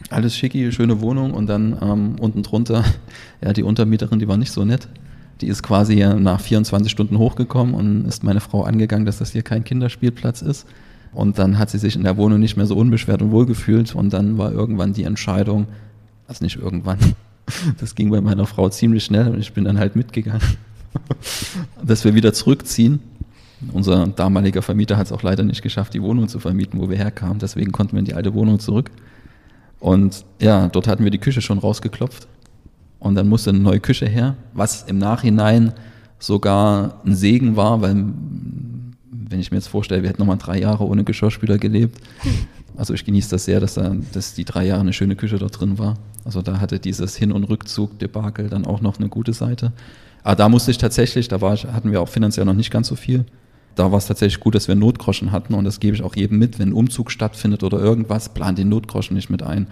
Alles 0.09 0.37
schicki, 0.37 0.71
schöne 0.71 1.01
Wohnung 1.01 1.35
und 1.35 1.49
dann 1.49 1.77
ähm, 1.83 2.15
unten 2.21 2.45
drunter, 2.45 2.85
ja, 3.41 3.53
die 3.53 3.65
Untermieterin, 3.65 4.21
die 4.21 4.29
war 4.29 4.37
nicht 4.37 4.53
so 4.53 4.65
nett. 4.65 4.87
Die 5.41 5.47
ist 5.47 5.63
quasi 5.63 6.05
nach 6.19 6.41
24 6.41 6.91
Stunden 6.91 7.19
hochgekommen 7.19 7.75
und 7.75 8.07
ist 8.07 8.25
meine 8.25 8.41
Frau 8.41 8.65
angegangen, 8.65 9.07
dass 9.07 9.19
das 9.19 9.33
hier 9.33 9.43
kein 9.43 9.65
Kinderspielplatz 9.65 10.43
ist. 10.43 10.67
Und 11.13 11.39
dann 11.39 11.59
hat 11.59 11.71
sie 11.71 11.79
sich 11.79 11.97
in 11.97 12.03
der 12.03 12.17
Wohnung 12.17 12.41
nicht 12.41 12.57
mehr 12.57 12.67
so 12.67 12.77
unbeschwert 12.77 13.23
und 13.23 13.31
wohlgefühlt. 13.31 13.95
Und 13.95 14.13
dann 14.13 14.39
war 14.39 14.53
irgendwann 14.53 14.93
die 14.93 15.05
Entscheidung, 15.05 15.67
also 16.27 16.45
nicht 16.45 16.57
irgendwann, 16.57 16.99
das 17.81 17.95
ging 17.95 18.11
bei 18.11 18.21
meiner 18.21 18.47
Frau 18.47 18.69
ziemlich 18.69 19.05
schnell 19.05 19.29
und 19.29 19.41
ich 19.41 19.53
bin 19.53 19.65
dann 19.65 19.79
halt 19.79 19.97
mitgegangen, 19.97 20.43
dass 21.85 22.05
wir 22.05 22.15
wieder 22.15 22.33
zurückziehen. 22.33 23.01
Unser 23.73 24.07
damaliger 24.07 24.63
Vermieter 24.63 24.97
hat 24.97 25.07
es 25.07 25.13
auch 25.13 25.23
leider 25.23 25.43
nicht 25.43 25.63
geschafft, 25.63 25.95
die 25.95 26.03
Wohnung 26.03 26.29
zu 26.29 26.39
vermieten, 26.39 26.81
wo 26.81 26.89
wir 26.89 26.97
herkamen. 26.97 27.39
Deswegen 27.39 27.73
konnten 27.73 27.95
wir 27.95 28.01
in 28.01 28.05
die 28.05 28.15
alte 28.15 28.35
Wohnung 28.35 28.61
zurück. 28.61 28.91
Und 29.81 30.25
ja, 30.41 30.69
dort 30.69 30.87
hatten 30.87 31.05
wir 31.05 31.11
die 31.11 31.19
Küche 31.19 31.41
schon 31.41 31.59
rausgeklopft. 31.59 32.29
Und 32.99 33.15
dann 33.15 33.29
musste 33.29 33.51
eine 33.51 33.61
neue 33.61 33.81
Küche 33.81 34.07
her, 34.07 34.37
was 34.53 34.83
im 34.83 34.99
Nachhinein 34.99 35.73
sogar 36.19 37.01
ein 37.05 37.15
Segen 37.15 37.57
war, 37.57 37.81
weil 37.81 38.05
wenn 39.31 39.41
ich 39.41 39.51
mir 39.51 39.59
jetzt 39.59 39.69
vorstelle, 39.69 40.03
wir 40.03 40.09
hätten 40.09 40.21
nochmal 40.21 40.39
drei 40.39 40.59
Jahre 40.59 40.85
ohne 40.85 41.05
Geschirrspüler 41.05 41.59
gelebt. 41.59 42.01
Also 42.77 42.95
ich 42.95 43.05
genieße 43.05 43.31
das 43.31 43.45
sehr, 43.45 43.61
dass, 43.61 43.75
da, 43.75 43.95
dass 44.13 44.35
die 44.35 44.45
drei 44.45 44.67
Jahre 44.67 44.81
eine 44.81 44.93
schöne 44.93 45.17
Küche 45.17 45.39
dort 45.39 45.61
drin 45.61 45.79
war. 45.79 45.95
Also 46.25 46.43
da 46.43 46.61
hatte 46.61 46.79
dieses 46.79 47.17
Hin- 47.17 47.33
und 47.33 47.45
Rückzug-Debakel 47.45 48.49
dann 48.49 48.67
auch 48.67 48.81
noch 48.81 48.99
eine 48.99 49.09
gute 49.09 49.33
Seite. 49.33 49.73
Aber 50.23 50.37
da 50.37 50.49
musste 50.49 50.71
ich 50.71 50.79
tatsächlich, 50.79 51.29
da 51.29 51.41
war, 51.41 51.57
hatten 51.57 51.91
wir 51.91 52.01
auch 52.01 52.09
finanziell 52.09 52.47
noch 52.47 52.55
nicht 52.55 52.71
ganz 52.71 52.89
so 52.89 52.97
viel. 52.97 53.25
Da 53.75 53.91
war 53.91 53.99
es 53.99 54.07
tatsächlich 54.07 54.41
gut, 54.41 54.55
dass 54.55 54.69
wir 54.69 54.75
Notgroschen 54.75 55.33
hatten 55.33 55.55
und 55.55 55.65
das 55.65 55.81
gebe 55.81 55.97
ich 55.97 56.03
auch 56.03 56.17
jedem 56.17 56.39
mit, 56.39 56.59
wenn 56.59 56.71
ein 56.71 56.73
Umzug 56.75 57.11
stattfindet 57.11 57.63
oder 57.63 57.79
irgendwas, 57.79 58.29
plan 58.29 58.57
den 58.57 58.69
Notgroschen 58.69 59.15
nicht 59.15 59.31
mit 59.31 59.43
ein. 59.43 59.69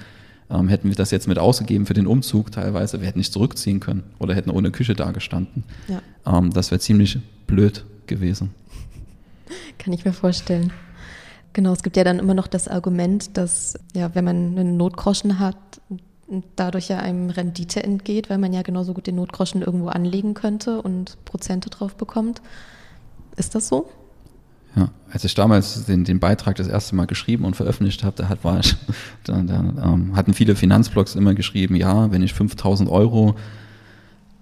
Ähm, 0.48 0.68
hätten 0.68 0.88
wir 0.88 0.94
das 0.94 1.10
jetzt 1.10 1.26
mit 1.26 1.38
ausgegeben 1.38 1.86
für 1.86 1.94
den 1.94 2.06
Umzug 2.06 2.52
teilweise, 2.52 3.00
wir 3.00 3.08
hätten 3.08 3.18
nicht 3.18 3.32
zurückziehen 3.32 3.80
können 3.80 4.04
oder 4.18 4.34
hätten 4.34 4.50
ohne 4.50 4.70
Küche 4.70 4.94
dagestanden. 4.94 5.64
Ja. 5.88 6.38
Ähm, 6.38 6.52
das 6.52 6.70
wäre 6.70 6.78
ziemlich 6.78 7.18
blöd 7.46 7.84
gewesen. 8.06 8.50
Kann 9.78 9.92
ich 9.92 10.04
mir 10.04 10.12
vorstellen. 10.12 10.72
Genau, 11.52 11.72
es 11.72 11.82
gibt 11.82 11.96
ja 11.96 12.04
dann 12.04 12.18
immer 12.18 12.34
noch 12.34 12.46
das 12.46 12.68
Argument, 12.68 13.36
dass 13.36 13.78
ja, 13.94 14.14
wenn 14.14 14.24
man 14.24 14.58
einen 14.58 14.76
Notgroschen 14.76 15.38
hat, 15.38 15.56
dadurch 16.56 16.88
ja 16.88 16.98
einem 16.98 17.30
Rendite 17.30 17.82
entgeht, 17.82 18.30
weil 18.30 18.38
man 18.38 18.52
ja 18.52 18.62
genauso 18.62 18.94
gut 18.94 19.06
den 19.06 19.16
Notgroschen 19.16 19.62
irgendwo 19.62 19.88
anlegen 19.88 20.34
könnte 20.34 20.82
und 20.82 21.16
Prozente 21.24 21.70
drauf 21.70 21.96
bekommt. 21.96 22.42
Ist 23.36 23.54
das 23.54 23.68
so? 23.68 23.88
Ja, 24.76 24.90
als 25.10 25.24
ich 25.24 25.34
damals 25.34 25.86
den, 25.86 26.04
den 26.04 26.20
Beitrag 26.20 26.56
das 26.56 26.68
erste 26.68 26.94
Mal 26.94 27.06
geschrieben 27.06 27.44
und 27.44 27.56
veröffentlicht 27.56 28.04
habe, 28.04 28.14
da, 28.16 28.28
hat, 28.28 28.44
war 28.44 28.60
ich, 28.60 28.76
da, 29.24 29.40
da 29.40 29.60
ähm, 29.82 30.14
hatten 30.14 30.34
viele 30.34 30.54
Finanzblogs 30.54 31.14
immer 31.14 31.34
geschrieben, 31.34 31.76
ja, 31.76 32.12
wenn 32.12 32.22
ich 32.22 32.34
5000 32.34 32.90
Euro 32.90 33.36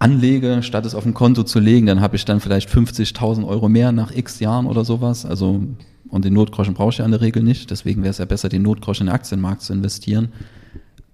anlege, 0.01 0.63
statt 0.63 0.85
es 0.87 0.95
auf 0.95 1.07
ein 1.07 1.15
Konto 1.15 1.45
zu 1.45 1.61
legen, 1.61 1.87
dann 1.87 2.01
habe 2.01 2.17
ich 2.17 2.25
dann 2.25 2.41
vielleicht 2.41 2.69
50.000 2.69 3.47
Euro 3.47 3.69
mehr 3.69 3.93
nach 3.93 4.11
x 4.11 4.41
Jahren 4.41 4.67
oder 4.67 4.85
sowas. 4.85 5.25
Also, 5.25 5.63
und 6.09 6.25
den 6.25 6.35
Notgroschen 6.35 6.75
brauche 6.75 6.91
ich 6.91 6.99
ja 6.99 7.05
in 7.05 7.13
der 7.13 7.21
Regel 7.21 7.43
nicht. 7.43 7.71
Deswegen 7.71 8.03
wäre 8.03 8.11
es 8.11 8.19
ja 8.19 8.25
besser, 8.25 8.49
den 8.49 8.63
Notgroschen 8.63 9.07
in 9.07 9.11
den 9.11 9.15
Aktienmarkt 9.15 9.63
zu 9.63 9.73
investieren. 9.73 10.33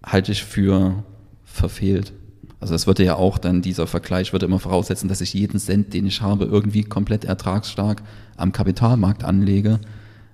Halte 0.03 0.33
ich 0.33 0.43
für 0.43 1.05
verfehlt. 1.45 2.13
Also 2.61 2.75
es 2.75 2.87
würde 2.87 3.05
ja 3.05 3.17
auch 3.17 3.39
dann, 3.39 3.63
dieser 3.63 3.87
Vergleich 3.87 4.33
würde 4.33 4.47
immer 4.47 4.59
voraussetzen, 4.59 5.09
dass 5.09 5.23
ich 5.23 5.33
jeden 5.33 5.59
Cent, 5.59 5.95
den 5.95 6.07
ich 6.07 6.21
habe, 6.21 6.45
irgendwie 6.45 6.85
komplett 6.85 7.25
ertragsstark 7.25 8.03
am 8.37 8.53
Kapitalmarkt 8.53 9.25
anlege. 9.25 9.81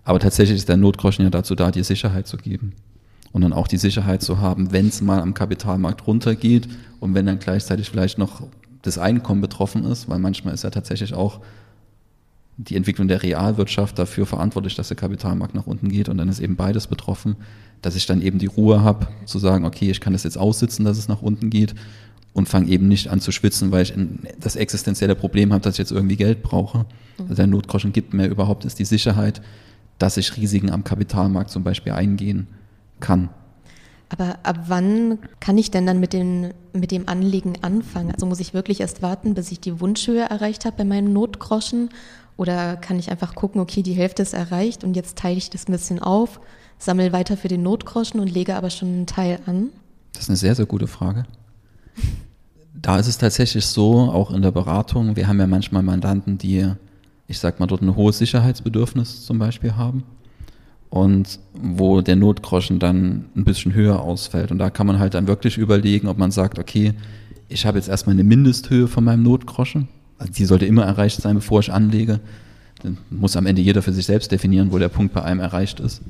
Aber 0.03 0.19
tatsächlich 0.19 0.59
ist 0.59 0.69
der 0.69 0.77
Notgroschen 0.77 1.25
ja 1.25 1.31
dazu 1.31 1.55
da, 1.55 1.71
dir 1.71 1.85
Sicherheit 1.85 2.27
zu 2.27 2.37
geben. 2.37 2.73
Und 3.33 3.43
dann 3.43 3.53
auch 3.53 3.69
die 3.69 3.77
Sicherheit 3.77 4.23
zu 4.23 4.41
haben, 4.41 4.73
wenn 4.73 4.89
es 4.89 5.01
mal 5.01 5.21
am 5.21 5.35
Kapitalmarkt 5.35 6.07
runtergeht 6.07 6.69
und 7.01 7.15
wenn 7.15 7.27
dann 7.27 7.39
gleichzeitig 7.39 7.91
vielleicht 7.91 8.19
noch 8.19 8.43
das 8.83 8.99
Einkommen 8.99 9.41
betroffen 9.41 9.85
ist, 9.85 10.09
weil 10.09 10.19
manchmal 10.19 10.55
ist 10.55 10.65
ja 10.65 10.71
tatsächlich 10.71 11.15
auch 11.15 11.41
die 12.57 12.77
Entwicklung 12.77 13.09
der 13.09 13.23
Realwirtschaft 13.23 13.99
dafür 13.99 14.27
verantwortlich, 14.27 14.75
dass 14.75 14.89
der 14.89 14.97
Kapitalmarkt 14.97 15.55
nach 15.55 15.67
unten 15.67 15.91
geht 15.91 16.09
und 16.09 16.17
dann 16.17 16.29
ist 16.29 16.41
eben 16.41 16.57
beides 16.57 16.87
betroffen, 16.87 17.37
dass 17.83 17.97
ich 17.97 18.07
dann 18.07 18.23
eben 18.23 18.39
die 18.39 18.47
Ruhe 18.47 18.83
habe, 18.83 19.09
zu 19.27 19.39
sagen, 19.39 19.67
okay, 19.67 19.91
ich 19.91 20.01
kann 20.01 20.15
das 20.15 20.25
jetzt 20.25 20.39
aussitzen, 20.39 20.85
dass 20.85 20.97
es 20.97 21.09
nach 21.09 21.21
unten 21.21 21.51
geht 21.51 21.75
und 22.37 22.51
fange 22.51 22.69
eben 22.69 22.87
nicht 22.87 23.09
an 23.09 23.23
zu 23.23 23.33
schwitzen, 23.33 23.73
weil 23.73 23.85
ich 23.85 23.95
das 24.39 24.57
existenzielle 24.57 25.15
Problem 25.15 25.55
habe, 25.55 25.63
dass 25.63 25.75
ich 25.75 25.79
jetzt 25.79 25.91
irgendwie 25.91 26.17
Geld 26.17 26.43
brauche. 26.43 26.85
Also 27.19 27.35
der 27.35 27.47
Notgroschen 27.47 27.95
gibt 27.95 28.13
mir 28.13 28.27
überhaupt 28.27 28.67
ist 28.67 28.79
die 28.79 28.85
Sicherheit, 28.85 29.41
dass 29.99 30.19
ich 30.19 30.37
Risiken 30.37 30.71
am 30.71 30.85
Kapitalmarkt 30.85 31.49
zum 31.49 31.65
Beispiel 31.65 31.93
eingehen 31.93 32.47
kann. 33.01 33.31
Aber 34.11 34.37
ab 34.43 34.65
wann 34.67 35.19
kann 35.41 35.57
ich 35.57 35.71
denn 35.71 35.87
dann 35.87 35.99
mit, 35.99 36.13
den, 36.13 36.53
mit 36.75 36.91
dem 36.91 37.09
Anlegen 37.09 37.55
anfangen? 37.63 38.11
Also 38.13 38.27
muss 38.27 38.39
ich 38.39 38.53
wirklich 38.53 38.81
erst 38.81 39.01
warten, 39.01 39.33
bis 39.33 39.51
ich 39.51 39.59
die 39.59 39.81
Wunschhöhe 39.81 40.21
erreicht 40.29 40.67
habe 40.67 40.77
bei 40.77 40.85
meinen 40.85 41.15
Notgroschen? 41.15 41.89
Oder 42.37 42.77
kann 42.77 42.99
ich 42.99 43.11
einfach 43.11 43.35
gucken, 43.35 43.63
okay, 43.63 43.83
die 43.83 43.95
Hälfte 43.95 44.21
ist 44.21 44.35
erreicht 44.35 44.85
und 44.85 44.95
jetzt 44.95 45.17
teile 45.17 45.39
ich 45.39 45.49
das 45.49 45.69
ein 45.69 45.73
bisschen 45.73 46.01
auf, 46.01 46.39
sammle 46.77 47.15
weiter 47.15 47.39
für 47.39 47.49
den 47.49 47.63
Notgroschen 47.63 48.21
und 48.21 48.29
lege 48.29 48.57
aber 48.57 48.69
schon 48.69 48.89
einen 48.89 49.07
Teil 49.07 49.39
an? 49.47 49.71
Das 50.13 50.25
ist 50.25 50.29
eine 50.29 50.37
sehr, 50.37 50.55
sehr 50.55 50.67
gute 50.67 50.87
Frage. 50.87 51.25
Da 52.87 53.01
ist 53.01 53.09
es 53.09 53.19
tatsächlich 53.19 53.67
so, 53.67 53.99
auch 53.99 54.31
in 54.31 54.43
der 54.43 54.53
Beratung, 54.53 55.17
wir 55.17 55.27
haben 55.27 55.41
ja 55.41 55.49
manchmal 55.49 55.83
Mandanten, 55.83 56.39
die, 56.39 56.71
ich 57.27 57.41
sag 57.41 57.59
mal, 57.59 57.67
dort 57.67 57.83
ein 57.83 57.97
hohes 57.97 58.19
Sicherheitsbedürfnis 58.19 59.25
zum 59.27 59.41
Beispiel 59.41 59.75
haben 59.75 60.05
und 60.89 61.41
wo 61.53 62.01
der 62.01 62.15
Notgroschen 62.15 62.79
dann 62.79 63.25
ein 63.35 63.43
bisschen 63.43 63.75
höher 63.75 64.01
ausfällt. 64.01 64.53
Und 64.53 64.59
da 64.59 64.71
kann 64.71 64.87
man 64.87 65.01
halt 65.01 65.15
dann 65.15 65.27
wirklich 65.27 65.59
überlegen, 65.59 66.07
ob 66.07 66.17
man 66.17 66.31
sagt, 66.31 66.61
okay, 66.61 66.95
ich 67.49 67.67
habe 67.67 67.77
jetzt 67.77 67.89
erstmal 67.89 68.15
eine 68.15 68.23
Mindesthöhe 68.23 68.87
von 68.87 69.03
meinem 69.03 69.25
Notgroschen. 69.25 69.89
Also 70.19 70.33
die 70.35 70.45
sollte 70.45 70.67
immer 70.67 70.85
erreicht 70.85 71.21
sein, 71.21 71.35
bevor 71.35 71.59
ich 71.59 71.73
anlege. 71.73 72.21
Dann 72.85 72.99
muss 73.11 73.37
am 73.37 73.47
Ende 73.47 73.63
jeder 73.63 73.83
für 73.83 73.93
sich 73.93 74.07
selbst 74.07 74.31
definieren, 74.31 74.71
wo 74.71 74.79
der 74.79 74.91
Punkt 74.91 75.13
bei 75.13 75.23
einem 75.23 75.41
erreicht 75.41 75.81
ist. 75.81 76.03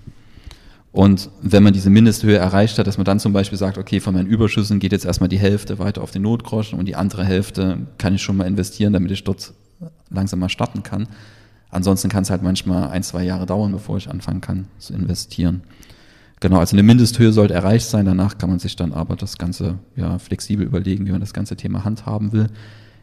Und 0.97 1.29
wenn 1.43 1.63
man 1.63 1.75
diese 1.75 1.91
Mindesthöhe 1.91 2.39
erreicht 2.39 2.79
hat, 2.79 2.87
dass 2.87 2.97
man 2.97 3.05
dann 3.05 3.21
zum 3.21 3.35
Beispiel 3.35 3.59
sagt, 3.59 3.77
okay, 3.77 4.01
von 4.01 4.15
meinen 4.15 4.29
Überschüssen 4.29 4.79
geht 4.79 4.93
jetzt 4.93 5.05
erstmal 5.05 5.29
die 5.29 5.39
Hälfte 5.39 5.79
weiter 5.79 6.03
auf 6.03 6.11
den 6.11 6.23
Notgroschen 6.23 6.79
und 6.79 6.87
die 6.87 6.97
andere 6.97 7.23
Hälfte 7.23 7.81
kann 7.99 8.15
ich 8.15 8.23
schon 8.23 8.39
mal 8.39 8.47
investieren, 8.47 8.95
damit 8.95 9.11
ich 9.11 9.23
dort 9.23 9.53
langsam 10.09 10.39
mal 10.39 10.49
starten 10.49 10.83
kann. 10.83 11.07
Ansonsten 11.69 12.09
kann 12.09 12.23
es 12.23 12.31
halt 12.31 12.43
manchmal 12.43 12.89
ein, 12.89 13.03
zwei 13.03 13.25
Jahre 13.25 13.45
dauern, 13.45 13.73
bevor 13.73 13.99
ich 13.99 14.09
anfangen 14.09 14.41
kann 14.41 14.69
zu 14.79 14.95
investieren. 14.95 15.65
Genau, 16.41 16.61
also 16.61 16.75
eine 16.75 16.83
Mindesthöhe 16.83 17.31
sollte 17.31 17.53
erreicht 17.53 17.89
sein. 17.89 18.07
Danach 18.07 18.39
kann 18.39 18.49
man 18.49 18.59
sich 18.59 18.75
dann 18.75 18.95
aber 18.95 19.17
das 19.17 19.37
Ganze 19.37 19.79
ja, 19.97 20.19
flexibel 20.19 20.65
überlegen, 20.65 21.07
wie 21.07 21.13
man 21.13 21.21
das 21.21 21.35
ganze 21.35 21.57
Thema 21.57 21.85
handhaben 21.85 22.33
will. 22.33 22.47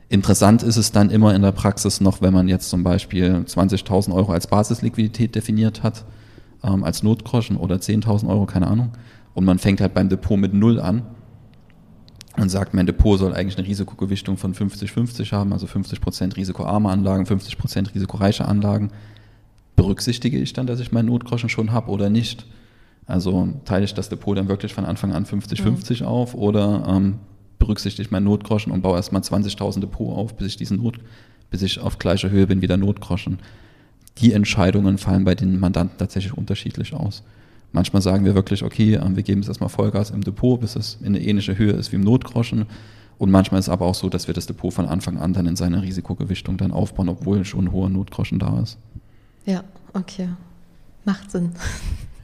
Interessant 0.10 0.64
ist 0.64 0.78
es 0.78 0.92
dann 0.92 1.12
immer 1.12 1.36
in 1.36 1.44
der 1.44 1.52
Praxis 1.52 2.02
noch, 2.02 2.24
wenn 2.24 2.34
man 2.34 2.48
jetzt 2.48 2.72
zum 2.72 2.84
Beispiel 2.84 3.44
20.000 3.46 4.12
Euro 4.16 4.32
als 4.32 4.48
Basisliquidität 4.48 5.36
definiert 5.36 5.84
hat 5.84 6.06
ähm, 6.64 6.84
als 6.84 7.04
Notgroschen 7.04 7.58
oder 7.58 7.76
10.000 7.76 8.28
Euro, 8.28 8.46
keine 8.46 8.68
Ahnung. 8.68 8.92
Und 9.34 9.46
man 9.46 9.60
fängt 9.60 9.82
halt 9.82 9.94
beim 9.94 10.10
Depot 10.10 10.38
mit 10.38 10.54
Null 10.54 10.80
an 10.80 11.04
und 12.38 12.50
sagt, 12.50 12.74
mein 12.74 12.86
Depot 12.86 13.20
soll 13.20 13.34
eigentlich 13.34 13.58
eine 13.58 13.68
Risikogewichtung 13.68 14.38
von 14.38 14.54
50-50 14.54 15.32
haben, 15.32 15.54
also 15.54 15.68
50% 15.68 16.36
risikoarme 16.36 16.90
Anlagen, 16.90 17.26
50% 17.26 17.94
risikoreiche 17.94 18.46
Anlagen. 18.46 18.92
Berücksichtige 19.76 20.40
ich 20.40 20.54
dann, 20.54 20.68
dass 20.68 20.80
ich 20.80 20.92
meinen 20.92 21.08
Notgroschen 21.08 21.50
schon 21.50 21.72
habe 21.72 21.92
oder 21.92 22.10
nicht? 22.10 22.46
Also 23.06 23.50
teile 23.66 23.86
ich 23.86 23.94
das 23.94 24.10
Depot 24.10 24.38
dann 24.38 24.48
wirklich 24.48 24.74
von 24.74 24.86
Anfang 24.86 25.12
an 25.12 25.26
50-50 25.26 26.02
mhm. 26.02 26.08
auf 26.08 26.36
oder 26.36 26.86
ähm, 26.88 27.20
berücksichtige 27.60 28.06
ich 28.06 28.12
meinen 28.12 28.24
Notgroschen 28.26 28.72
und 28.72 28.82
baue 28.82 28.96
erstmal 28.96 29.22
20.000 29.22 29.82
Depot 29.82 30.16
auf, 30.16 30.36
bis 30.36 30.48
ich 30.48 30.58
diesen 30.58 30.78
Not, 30.78 31.00
bis 31.50 31.62
ich 31.62 31.80
auf 31.80 32.00
gleicher 32.00 32.30
Höhe 32.30 32.48
bin 32.48 32.62
wie 32.62 32.68
der 32.68 32.78
Notgroschen 32.78 33.40
die 34.20 34.34
Entscheidungen 34.34 34.98
fallen 34.98 35.24
bei 35.24 35.36
den 35.36 35.60
Mandanten 35.60 35.98
tatsächlich 35.98 36.38
unterschiedlich 36.38 36.94
aus. 36.94 37.24
Manchmal 37.72 38.04
sagen 38.04 38.24
wir 38.24 38.36
wirklich, 38.36 38.64
okay, 38.64 38.96
ähm, 38.96 39.16
wir 39.16 39.24
geben 39.24 39.42
es 39.42 39.48
erstmal 39.48 39.70
Vollgas 39.70 40.12
im 40.12 40.24
Depot, 40.24 40.60
bis 40.60 40.76
es 40.76 40.98
in 41.02 41.08
eine 41.08 41.22
ähnliche 41.22 41.58
Höhe 41.58 41.72
ist 41.72 41.92
wie 41.92 41.96
im 41.96 42.04
Notgroschen. 42.04 42.68
Und 43.18 43.32
manchmal 43.32 43.60
ist 43.60 43.66
es 43.66 43.70
aber 43.70 43.86
auch 43.86 43.96
so, 43.96 44.10
dass 44.10 44.28
wir 44.28 44.34
das 44.34 44.46
Depot 44.46 44.72
von 44.72 44.88
Anfang 44.88 45.18
an 45.18 45.34
dann 45.34 45.48
in 45.48 45.56
seiner 45.56 45.82
Risikogewichtung 45.82 46.58
dann 46.58 46.72
aufbauen, 46.72 47.10
obwohl 47.10 47.44
schon 47.46 47.66
ein 47.66 47.72
hoher 47.72 47.90
Notgroschen 47.90 48.38
da 48.38 48.60
ist. 48.60 48.78
Ja, 49.46 49.64
okay. 49.94 50.30
Macht 51.06 51.32
Sinn. 51.32 51.52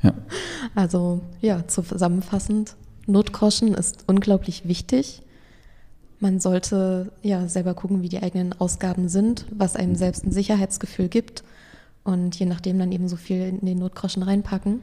Ja. 0.04 0.14
Also 0.76 1.22
ja, 1.42 1.68
zusammenfassend, 1.68 2.76
Notgroschen 3.08 3.74
ist 3.74 4.04
unglaublich 4.08 4.68
wichtig. 4.68 5.22
Man 6.20 6.40
sollte 6.40 7.12
ja 7.22 7.48
selber 7.48 7.74
gucken, 7.74 8.02
wie 8.02 8.10
die 8.10 8.22
eigenen 8.22 8.54
Ausgaben 8.54 9.08
sind, 9.10 9.46
was 9.52 9.76
einem 9.76 9.96
selbst 9.96 10.26
ein 10.26 10.32
Sicherheitsgefühl 10.32 11.08
gibt 11.08 11.44
und 12.10 12.36
je 12.36 12.48
nachdem 12.48 12.80
dann 12.80 12.92
eben 12.92 13.08
so 13.08 13.16
viel 13.16 13.42
in 13.42 13.66
den 13.66 13.78
Notgroschen 13.78 14.24
reinpacken. 14.24 14.80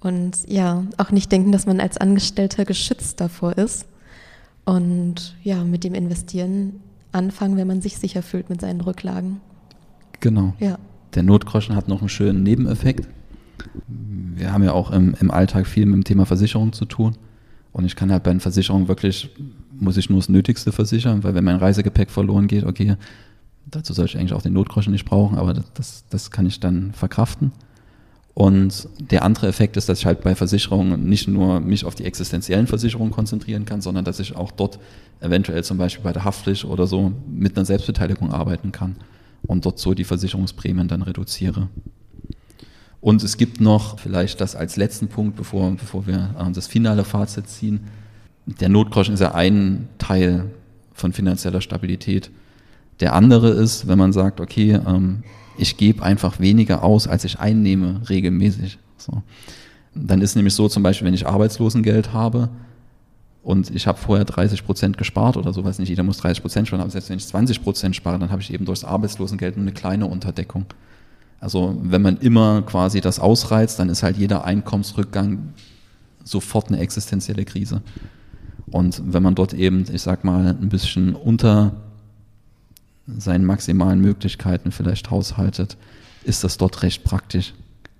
Und 0.00 0.38
ja, 0.48 0.84
auch 0.96 1.10
nicht 1.10 1.30
denken, 1.30 1.52
dass 1.52 1.66
man 1.66 1.80
als 1.80 1.98
Angestellter 1.98 2.64
geschützt 2.64 3.20
davor 3.20 3.58
ist. 3.58 3.86
Und 4.64 5.36
ja, 5.42 5.64
mit 5.64 5.84
dem 5.84 5.94
Investieren 5.94 6.80
anfangen, 7.12 7.56
wenn 7.56 7.66
man 7.66 7.82
sich 7.82 7.98
sicher 7.98 8.22
fühlt 8.22 8.48
mit 8.48 8.60
seinen 8.60 8.80
Rücklagen. 8.80 9.40
Genau. 10.20 10.54
Ja. 10.58 10.78
Der 11.14 11.22
Notgroschen 11.22 11.76
hat 11.76 11.88
noch 11.88 12.00
einen 12.00 12.08
schönen 12.08 12.42
Nebeneffekt. 12.42 13.06
Wir 13.86 14.52
haben 14.52 14.64
ja 14.64 14.72
auch 14.72 14.90
im, 14.90 15.14
im 15.20 15.30
Alltag 15.30 15.66
viel 15.66 15.84
mit 15.84 15.94
dem 15.94 16.04
Thema 16.04 16.24
Versicherung 16.24 16.72
zu 16.72 16.86
tun. 16.86 17.16
Und 17.72 17.84
ich 17.84 17.96
kann 17.96 18.10
halt 18.10 18.22
bei 18.22 18.30
den 18.30 18.40
Versicherungen 18.40 18.88
wirklich, 18.88 19.28
muss 19.78 19.98
ich 19.98 20.08
nur 20.08 20.20
das 20.20 20.30
Nötigste 20.30 20.72
versichern, 20.72 21.22
weil 21.22 21.34
wenn 21.34 21.44
mein 21.44 21.56
Reisegepäck 21.56 22.10
verloren 22.10 22.46
geht, 22.46 22.64
okay, 22.64 22.96
Dazu 23.66 23.92
soll 23.92 24.06
ich 24.06 24.16
eigentlich 24.16 24.32
auch 24.32 24.42
den 24.42 24.52
Notgroschen 24.52 24.92
nicht 24.92 25.04
brauchen, 25.04 25.38
aber 25.38 25.54
das, 25.74 26.04
das 26.08 26.30
kann 26.30 26.46
ich 26.46 26.60
dann 26.60 26.92
verkraften. 26.92 27.52
Und 28.32 28.88
der 28.98 29.24
andere 29.24 29.48
Effekt 29.48 29.76
ist, 29.76 29.88
dass 29.88 30.00
ich 30.00 30.06
halt 30.06 30.20
bei 30.20 30.34
Versicherungen 30.34 31.08
nicht 31.08 31.26
nur 31.26 31.58
mich 31.60 31.84
auf 31.84 31.94
die 31.94 32.04
existenziellen 32.04 32.66
Versicherungen 32.66 33.10
konzentrieren 33.10 33.64
kann, 33.64 33.80
sondern 33.80 34.04
dass 34.04 34.20
ich 34.20 34.36
auch 34.36 34.50
dort 34.50 34.78
eventuell 35.20 35.64
zum 35.64 35.78
Beispiel 35.78 36.04
bei 36.04 36.12
der 36.12 36.24
Haftpflicht 36.24 36.66
oder 36.66 36.86
so 36.86 37.12
mit 37.28 37.56
einer 37.56 37.64
Selbstbeteiligung 37.64 38.32
arbeiten 38.32 38.72
kann 38.72 38.96
und 39.46 39.64
dort 39.64 39.78
so 39.78 39.94
die 39.94 40.04
Versicherungsprämien 40.04 40.86
dann 40.86 41.02
reduziere. 41.02 41.68
Und 43.00 43.22
es 43.22 43.36
gibt 43.36 43.60
noch 43.60 43.98
vielleicht 43.98 44.40
das 44.40 44.54
als 44.54 44.76
letzten 44.76 45.08
Punkt, 45.08 45.36
bevor, 45.36 45.70
bevor 45.70 46.06
wir 46.06 46.34
äh, 46.38 46.52
das 46.52 46.66
finale 46.66 47.04
Fazit 47.04 47.48
ziehen. 47.48 47.80
Der 48.46 48.68
Notgroschen 48.68 49.14
ist 49.14 49.20
ja 49.20 49.34
ein 49.34 49.88
Teil 49.98 50.50
von 50.92 51.12
finanzieller 51.12 51.60
Stabilität. 51.60 52.30
Der 53.00 53.14
andere 53.14 53.50
ist, 53.50 53.88
wenn 53.88 53.98
man 53.98 54.12
sagt, 54.12 54.40
okay, 54.40 54.80
ähm, 54.86 55.22
ich 55.58 55.76
gebe 55.76 56.02
einfach 56.02 56.38
weniger 56.38 56.82
aus, 56.82 57.08
als 57.08 57.24
ich 57.24 57.38
einnehme, 57.38 58.00
regelmäßig. 58.08 58.78
So. 58.96 59.22
Dann 59.94 60.20
ist 60.20 60.36
nämlich 60.36 60.54
so, 60.54 60.68
zum 60.68 60.82
Beispiel, 60.82 61.06
wenn 61.06 61.14
ich 61.14 61.26
Arbeitslosengeld 61.26 62.12
habe 62.12 62.48
und 63.42 63.70
ich 63.74 63.86
habe 63.86 63.98
vorher 63.98 64.24
30 64.24 64.64
Prozent 64.64 64.98
gespart 64.98 65.36
oder 65.36 65.52
so, 65.52 65.64
weiß 65.64 65.78
nicht, 65.78 65.88
jeder 65.88 66.02
muss 66.02 66.18
30 66.18 66.42
Prozent 66.42 66.68
sparen, 66.68 66.82
aber 66.82 66.90
selbst 66.90 67.08
wenn 67.10 67.18
ich 67.18 67.26
20 67.26 67.62
Prozent 67.62 67.96
spare, 67.96 68.18
dann 68.18 68.30
habe 68.30 68.42
ich 68.42 68.52
eben 68.52 68.64
durchs 68.64 68.84
Arbeitslosengeld 68.84 69.56
nur 69.56 69.64
eine 69.64 69.72
kleine 69.72 70.06
Unterdeckung. 70.06 70.66
Also 71.40 71.78
wenn 71.82 72.02
man 72.02 72.16
immer 72.18 72.62
quasi 72.62 73.00
das 73.00 73.20
ausreizt, 73.20 73.78
dann 73.78 73.88
ist 73.88 74.02
halt 74.02 74.16
jeder 74.16 74.44
Einkommensrückgang 74.44 75.52
sofort 76.24 76.68
eine 76.68 76.78
existenzielle 76.78 77.44
Krise. 77.44 77.82
Und 78.70 79.00
wenn 79.06 79.22
man 79.22 79.34
dort 79.34 79.54
eben, 79.54 79.84
ich 79.92 80.02
sag 80.02 80.24
mal, 80.24 80.48
ein 80.48 80.68
bisschen 80.68 81.14
unter 81.14 81.72
seinen 83.06 83.44
maximalen 83.44 84.00
Möglichkeiten 84.00 84.72
vielleicht 84.72 85.10
haushaltet, 85.10 85.76
ist 86.24 86.44
das 86.44 86.56
dort 86.56 86.82
recht 86.82 87.04
praktisch. 87.04 87.54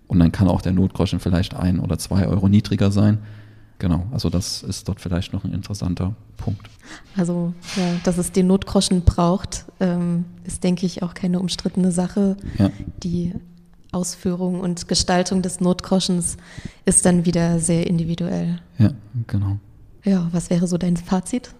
Und 0.08 0.20
dann 0.20 0.32
kann 0.32 0.48
auch 0.48 0.60
der 0.60 0.72
Notgroschen 0.72 1.20
vielleicht 1.20 1.54
ein 1.54 1.80
oder 1.80 1.98
zwei 1.98 2.26
Euro 2.26 2.48
niedriger 2.48 2.90
sein. 2.90 3.18
Genau, 3.78 4.06
also 4.10 4.30
das 4.30 4.62
ist 4.62 4.88
dort 4.88 5.00
vielleicht 5.00 5.32
noch 5.32 5.44
ein 5.44 5.52
interessanter 5.52 6.14
Punkt. 6.36 6.70
Also, 7.16 7.52
ja, 7.76 7.82
dass 8.04 8.16
es 8.16 8.32
den 8.32 8.46
Notgroschen 8.46 9.02
braucht, 9.02 9.66
ähm, 9.80 10.25
ist, 10.44 10.64
denke 10.64 10.86
ich, 10.86 11.02
auch 11.02 11.12
keine 11.12 11.40
umstrittene 11.40 11.92
Sache. 11.92 12.36
Ja. 12.58 12.70
Die 13.02 13.34
Ausführung 13.92 14.60
und 14.60 14.88
Gestaltung 14.88 15.42
des 15.42 15.60
Notgroschens 15.60 16.36
ist 16.84 17.04
dann 17.04 17.25
wieder 17.26 17.58
sehr 17.58 17.86
individuell. 17.86 18.60
Ja, 18.78 18.92
genau. 19.26 19.58
Ja, 20.04 20.28
was 20.32 20.50
wäre 20.50 20.66
so 20.66 20.78
dein 20.78 20.96
Fazit? 20.96 21.54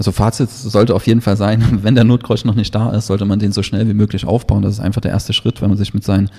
Also 0.00 0.12
Fazit 0.12 0.48
sollte 0.48 0.94
auf 0.94 1.06
jeden 1.06 1.20
Fall 1.20 1.36
sein, 1.36 1.62
wenn 1.82 1.94
der 1.94 2.04
Notgroschen 2.04 2.48
noch 2.48 2.54
nicht 2.54 2.74
da 2.74 2.88
ist, 2.88 3.08
sollte 3.08 3.26
man 3.26 3.38
den 3.38 3.52
so 3.52 3.62
schnell 3.62 3.86
wie 3.86 3.92
möglich 3.92 4.24
aufbauen. 4.24 4.62
Das 4.62 4.72
ist 4.72 4.80
einfach 4.80 5.02
der 5.02 5.10
erste 5.10 5.34
Schritt, 5.34 5.60
wenn 5.60 5.68
man 5.68 5.76
sich 5.76 5.92
mit 5.92 6.04
seinen 6.04 6.30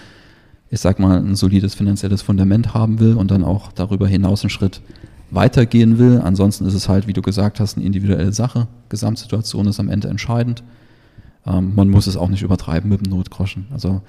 ich 0.71 0.79
sag 0.79 0.97
mal, 0.97 1.19
ein 1.19 1.35
solides 1.35 1.75
finanzielles 1.75 2.23
Fundament 2.23 2.73
haben 2.73 2.99
will 2.99 3.15
und 3.15 3.29
dann 3.29 3.43
auch 3.43 3.71
darüber 3.73 4.07
hinaus 4.07 4.41
einen 4.41 4.49
Schritt 4.49 4.81
weitergehen 5.29 5.99
will. 5.99 6.21
Ansonsten 6.23 6.65
ist 6.65 6.73
es 6.73 6.89
halt, 6.89 7.05
wie 7.05 7.13
du 7.13 7.21
gesagt 7.21 7.59
hast, 7.59 7.77
eine 7.77 7.85
individuelle 7.85 8.33
Sache. 8.33 8.67
Gesamtsituation 8.89 9.67
ist 9.67 9.79
am 9.79 9.89
Ende 9.89 10.07
entscheidend. 10.07 10.63
Ähm, 11.45 11.75
man 11.75 11.87
muss 11.87 12.07
es 12.07 12.17
auch 12.17 12.29
nicht 12.29 12.41
übertreiben 12.41 12.89
mit 12.89 13.05
dem 13.05 13.11
Notgroschen. 13.11 13.67
Also 13.71 14.01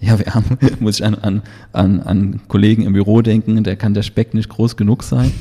ja, 0.00 0.18
wir 0.18 0.34
haben, 0.34 0.56
muss 0.80 1.00
ich 1.00 1.04
an, 1.04 1.16
an, 1.16 1.42
an, 1.72 2.00
an 2.00 2.40
Kollegen 2.48 2.84
im 2.84 2.94
Büro 2.94 3.20
denken, 3.20 3.62
der 3.64 3.76
kann 3.76 3.92
der 3.92 4.02
Speck 4.02 4.32
nicht 4.32 4.48
groß 4.48 4.76
genug 4.76 5.02
sein. 5.02 5.32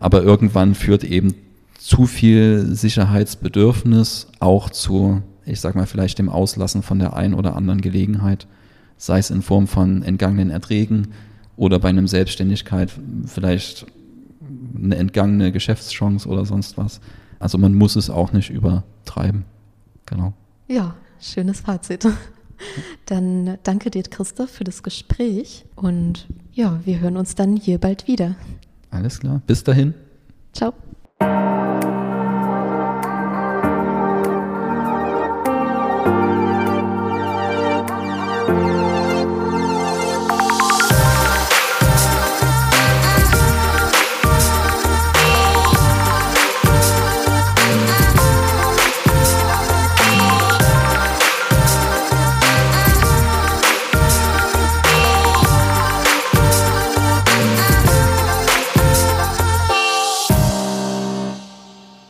Aber 0.00 0.24
irgendwann 0.24 0.74
führt 0.74 1.04
eben 1.04 1.34
zu 1.80 2.06
viel 2.06 2.66
Sicherheitsbedürfnis 2.74 4.28
auch 4.38 4.70
zu, 4.70 5.22
ich 5.44 5.60
sag 5.60 5.74
mal, 5.74 5.86
vielleicht 5.86 6.18
dem 6.18 6.28
Auslassen 6.28 6.82
von 6.82 6.98
der 6.98 7.16
einen 7.16 7.34
oder 7.34 7.56
anderen 7.56 7.80
Gelegenheit 7.80 8.46
sei 9.00 9.18
es 9.18 9.30
in 9.30 9.40
Form 9.40 9.66
von 9.66 10.02
entgangenen 10.02 10.50
Erträgen 10.50 11.08
oder 11.56 11.78
bei 11.78 11.88
einem 11.88 12.06
Selbstständigkeit 12.06 12.92
vielleicht 13.24 13.86
eine 14.76 14.96
entgangene 14.96 15.52
Geschäftschance 15.52 16.28
oder 16.28 16.44
sonst 16.44 16.76
was. 16.76 17.00
Also 17.38 17.56
man 17.56 17.74
muss 17.74 17.96
es 17.96 18.10
auch 18.10 18.32
nicht 18.32 18.50
übertreiben. 18.50 19.44
Genau. 20.04 20.34
Ja, 20.68 20.94
schönes 21.18 21.60
Fazit. 21.60 22.06
Dann 23.06 23.56
danke 23.62 23.90
dir, 23.90 24.02
Christoph, 24.02 24.50
für 24.50 24.64
das 24.64 24.82
Gespräch 24.82 25.64
und 25.76 26.26
ja, 26.52 26.78
wir 26.84 27.00
hören 27.00 27.16
uns 27.16 27.34
dann 27.34 27.56
hier 27.56 27.78
bald 27.78 28.06
wieder. 28.06 28.34
Alles 28.90 29.20
klar. 29.20 29.40
Bis 29.46 29.64
dahin. 29.64 29.94
Ciao. 30.52 30.74